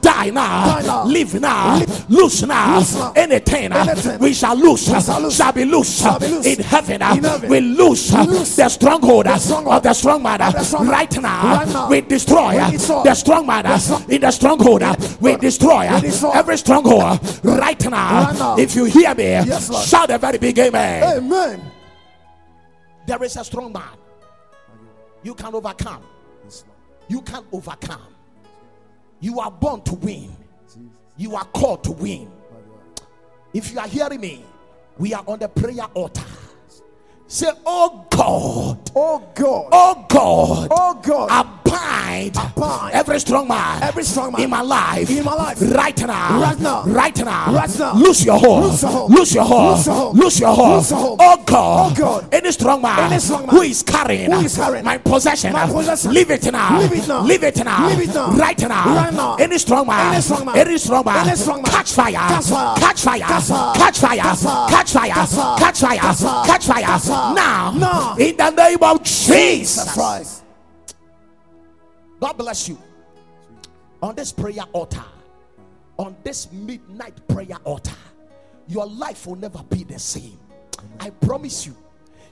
die 0.00 0.30
now, 0.30 1.04
live 1.04 1.40
now, 1.40 1.82
loose 2.08 2.42
now. 2.42 2.82
Anything, 3.16 3.70
we 4.18 4.32
shall 4.32 4.56
lose, 4.56 4.84
shall 5.34 5.52
be 5.52 5.64
loose, 5.64 6.00
Shall 6.02 6.18
be 6.18 6.28
loose. 6.28 6.46
in 6.46 6.58
heaven. 6.60 7.00
We 7.48 7.60
lose, 7.60 8.12
Loose. 8.14 8.56
the 8.56 8.68
stronghold 8.70 9.26
The 9.26 9.36
stronghold 9.38 9.76
of 9.76 9.82
the 9.82 9.92
strong 9.92 10.22
man. 10.22 10.40
of 10.40 10.52
the 10.54 10.62
strong 10.64 10.86
man. 10.86 10.92
Right 10.92 11.20
now, 11.22 11.42
Right 11.56 11.68
now. 11.68 11.88
we 11.90 12.00
destroy, 12.00 12.52
the 12.54 13.14
strong 13.14 13.46
man 13.46 13.66
in 14.08 14.20
the 14.22 14.30
stronghold. 14.30 14.82
We 15.20 15.36
destroy 15.36 15.86
every 16.34 16.56
stronghold 16.56 17.20
right 17.44 17.90
now. 17.90 18.24
Right 18.24 18.38
now. 18.38 18.56
If 18.56 18.74
you 18.74 18.84
hear 18.86 19.14
me, 19.14 19.24
Yes, 19.24 19.86
shout 19.88 20.10
a 20.10 20.16
very 20.18 20.38
big 20.38 20.58
amen. 20.58 21.02
Amen. 21.18 21.70
There 23.06 23.22
is 23.24 23.36
a 23.36 23.44
strong 23.44 23.72
man. 23.72 23.82
You 25.22 25.34
can 25.34 25.54
overcome. 25.54 26.02
You 27.08 27.20
can 27.22 27.44
overcome. 27.52 28.14
You 29.20 29.38
are 29.40 29.50
born 29.50 29.82
to 29.82 29.94
win. 29.96 30.34
You 31.18 31.34
are 31.36 31.44
called 31.44 31.84
to 31.84 31.92
win. 31.92 32.30
If 33.52 33.72
you 33.72 33.78
are 33.80 33.88
hearing 33.88 34.20
me, 34.20 34.44
we 34.96 35.12
are 35.12 35.24
on 35.26 35.38
the 35.40 35.48
prayer 35.48 35.84
altar. 35.94 36.22
Say, 37.32 37.46
Oh 37.64 38.06
God, 38.10 38.90
Oh 38.96 39.22
God. 39.36 39.68
oh 39.70 40.04
God, 40.08 40.68
Oh 40.68 41.00
God. 41.00 41.59
Abide, 41.74 42.32
Abide. 42.36 42.90
every 42.92 43.20
strong 43.20 43.48
man, 43.48 43.82
Every 43.82 44.04
strong 44.04 44.32
man 44.32 44.42
in 44.42 44.50
my 44.50 44.60
life, 44.60 45.10
in 45.10 45.24
my 45.24 45.34
life. 45.34 45.58
right 45.62 45.98
now, 46.06 46.40
Right 46.40 46.60
now. 46.60 46.82
right 46.84 47.16
now, 47.24 47.52
Right 47.52 47.78
now. 47.78 47.94
lose 47.94 48.24
your 48.24 48.38
hold, 48.38 48.64
Loose 48.64 48.82
your 48.82 48.90
hold. 48.90 49.10
lose 49.10 49.34
your 49.34 49.44
hold, 49.44 49.72
Loose 49.72 49.84
your 49.84 49.94
hold. 49.94 50.16
lose 50.16 50.40
your 50.40 50.54
hold, 50.54 50.74
Loose 50.76 50.90
your 50.90 50.98
hold. 50.98 51.16
oh 51.20 51.42
God, 51.46 51.92
Oh 51.92 51.94
God. 51.96 52.28
any 52.34 52.52
strong 52.52 52.82
man, 52.82 52.98
Any 53.12 53.20
strong 53.20 53.46
man 53.46 53.54
who 53.54 53.62
is 53.62 53.82
carrying, 53.82 54.30
who 54.30 54.40
is 54.40 54.56
carrying 54.56 54.84
my 54.84 54.98
possession, 54.98 55.52
my 55.52 55.66
possession. 55.66 56.12
leave 56.12 56.30
it 56.30 56.50
now, 56.52 56.78
Leave 56.80 56.92
it 56.92 57.08
now. 57.08 57.22
leave 57.24 57.42
it 57.44 57.64
now, 57.64 57.88
Leave 57.88 58.00
it 58.08 58.14
now. 58.14 58.30
right 58.32 58.58
now, 58.60 58.94
Right 58.96 59.14
now. 59.14 59.36
any 59.36 59.58
strong 59.58 59.86
man, 59.86 60.12
Any 60.14 60.22
strong 60.22 60.44
man. 60.44 60.56
any 60.56 60.78
strong 60.78 61.04
man, 61.04 61.26
Any 61.28 61.36
strong 61.36 61.62
man. 61.62 61.70
catch 61.72 61.92
fire, 61.92 62.12
Catch 62.12 62.44
fire. 62.46 62.76
catch 62.76 63.00
fire, 63.02 63.18
Catch 63.20 63.44
fire. 63.44 63.74
catch 63.74 63.98
fire, 63.98 64.16
Catch 64.18 64.38
fire. 64.40 64.68
catch 64.68 64.92
fire, 64.92 65.08
Catch 65.10 65.30
fire. 65.30 65.58
catch 65.58 65.80
fire, 65.80 65.98
Catch 65.98 66.18
fire. 66.20 66.44
catch 66.46 66.66
fire, 66.66 66.82
Catch 66.82 67.02
fire. 67.04 67.34
now, 67.34 67.70
Now. 67.76 68.14
in 68.18 68.36
the 68.36 68.50
name 68.50 68.78
of 68.82 69.02
Jesus. 69.02 69.92
Christ. 69.94 70.39
God 72.20 72.34
bless 72.34 72.68
you. 72.68 72.78
On 74.02 74.14
this 74.14 74.32
prayer 74.32 74.64
altar, 74.72 75.04
on 75.98 76.16
this 76.22 76.52
midnight 76.52 77.26
prayer 77.28 77.56
altar, 77.64 77.96
your 78.68 78.86
life 78.86 79.26
will 79.26 79.36
never 79.36 79.62
be 79.64 79.84
the 79.84 79.98
same. 79.98 80.38
I 81.00 81.10
promise 81.10 81.66
you, 81.66 81.76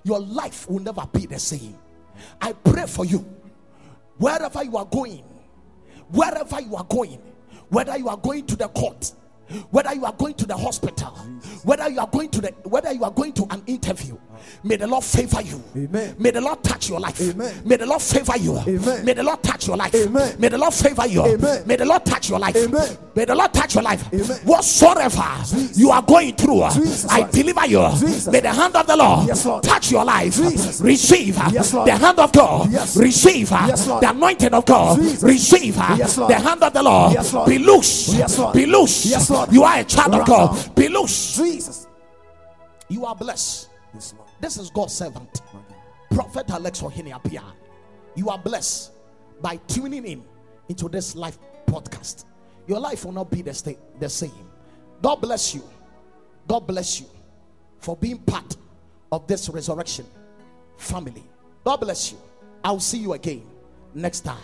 your 0.04 0.20
life 0.20 0.68
will 0.70 0.80
never 0.80 1.06
be 1.12 1.26
the 1.26 1.38
same. 1.38 1.76
I 2.40 2.52
pray 2.52 2.86
for 2.86 3.04
you, 3.04 3.18
wherever 4.18 4.62
you 4.62 4.76
are 4.76 4.86
going, 4.86 5.24
wherever 6.10 6.60
you 6.60 6.76
are 6.76 6.84
going, 6.84 7.20
whether 7.68 7.96
you 7.98 8.08
are 8.08 8.16
going 8.16 8.46
to 8.46 8.56
the 8.56 8.68
court, 8.68 9.12
whether 9.70 9.94
you 9.94 10.04
are 10.04 10.12
going 10.12 10.34
to 10.34 10.46
the 10.46 10.56
hospital, 10.56 11.10
whether 11.64 11.88
you 11.88 12.00
are 12.00 12.06
going 12.08 12.28
to 12.30 12.40
the 12.40 12.48
whether 12.64 12.92
you 12.92 13.04
are 13.04 13.10
going 13.10 13.32
to 13.32 13.46
an 13.50 13.62
interview, 13.66 14.16
may 14.64 14.76
the 14.76 14.86
Lord 14.86 15.04
favor 15.04 15.40
you. 15.42 15.62
Amen. 15.76 16.14
May 16.18 16.30
the 16.30 16.40
Lord 16.40 16.62
touch 16.62 16.88
your 16.88 17.00
life. 17.00 17.20
Amen. 17.20 17.62
May 17.64 17.76
the 17.76 17.86
Lord 17.86 18.02
favor 18.02 18.36
you. 18.38 18.58
Amen. 18.58 19.04
May 19.04 19.12
the 19.14 19.22
Lord 19.22 19.42
touch 19.42 19.66
your 19.66 19.76
life. 19.76 19.94
Amen. 19.94 20.36
May 20.38 20.48
the 20.48 20.58
Lord 20.58 20.74
favor 20.74 21.06
you. 21.06 21.22
Amen. 21.24 21.62
May 21.66 21.76
the 21.76 21.84
Lord 21.84 22.04
touch 22.04 22.30
your 22.30 22.38
life. 22.38 22.56
Amen. 22.56 22.98
May 23.14 23.24
the 23.24 23.34
Lord 23.34 23.52
touch 23.54 23.74
your 23.74 23.82
life. 23.82 24.12
Amen. 24.12 24.38
Whatsoever 24.44 25.22
Jesus. 25.44 25.78
you 25.78 25.90
are 25.90 26.02
going 26.02 26.34
through, 26.34 26.68
Jesus 26.74 27.10
I 27.10 27.28
deliver 27.30 27.66
you. 27.66 27.88
Jesus. 27.98 28.28
May 28.28 28.40
the 28.40 28.52
hand 28.52 28.76
of 28.76 28.86
the 28.86 28.96
Lord, 28.96 29.26
Yes, 29.28 29.44
Lord. 29.46 29.62
touch 29.64 29.90
your 29.90 30.04
life. 30.04 30.36
Jesus. 30.36 30.80
Receive 30.80 31.36
Yes, 31.52 31.72
Lord. 31.72 31.88
the 31.88 31.96
hand 31.96 32.18
of 32.18 32.32
God. 32.32 32.70
Yes. 32.70 32.96
Receive 32.96 33.50
Yes, 33.50 33.86
Lord. 33.86 34.02
the 34.02 34.10
anointing 34.10 34.54
of 34.54 34.64
God. 34.64 34.98
Jesus. 34.98 35.22
Receive 35.22 35.76
Yes, 35.76 36.16
Lord. 36.18 36.30
the 36.30 36.36
hand 36.38 36.62
of 36.62 36.72
the 36.72 36.82
Lord. 36.82 37.12
Yes, 37.12 37.32
Lord. 37.32 37.48
Be 37.48 37.58
loose. 37.58 38.14
Yes, 38.14 38.38
Lord. 38.38 38.54
Be 38.54 38.66
loose. 38.66 39.06
Yes, 39.06 39.30
Lord. 39.30 39.52
You 39.52 39.62
are 39.64 39.78
a 39.78 39.84
child 39.84 40.14
of 40.14 40.26
God. 40.26 40.54
now. 40.54 40.72
Be 40.74 40.88
loose. 40.88 41.36
Jesus. 41.36 41.86
You 42.88 43.04
are 43.04 43.14
blessed. 43.14 43.68
Yes, 43.94 44.14
Lord. 44.16 44.27
This 44.40 44.56
is 44.56 44.70
God's 44.70 44.94
servant, 44.94 45.42
Prophet 46.10 46.50
Alex 46.50 46.80
Ohene 46.80 47.12
Appiah. 47.12 47.52
You 48.14 48.28
are 48.30 48.38
blessed 48.38 48.92
by 49.40 49.56
tuning 49.68 50.04
in 50.06 50.24
into 50.68 50.88
this 50.88 51.14
live 51.16 51.38
podcast. 51.66 52.24
Your 52.66 52.78
life 52.80 53.04
will 53.04 53.12
not 53.12 53.30
be 53.30 53.42
the, 53.42 53.54
sta- 53.54 53.78
the 53.98 54.08
same. 54.08 54.48
God 55.02 55.16
bless 55.16 55.54
you. 55.54 55.62
God 56.46 56.60
bless 56.66 57.00
you 57.00 57.06
for 57.78 57.96
being 57.96 58.18
part 58.18 58.56
of 59.12 59.26
this 59.26 59.48
resurrection 59.48 60.06
family. 60.76 61.24
God 61.64 61.78
bless 61.78 62.12
you. 62.12 62.18
I'll 62.64 62.80
see 62.80 62.98
you 62.98 63.12
again 63.14 63.44
next 63.94 64.20
time. 64.20 64.36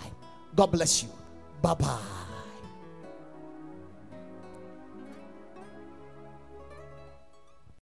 God 0.55 0.67
bless 0.67 1.03
you. 1.03 1.09
Bye 1.63 1.75
bye. 1.75 2.24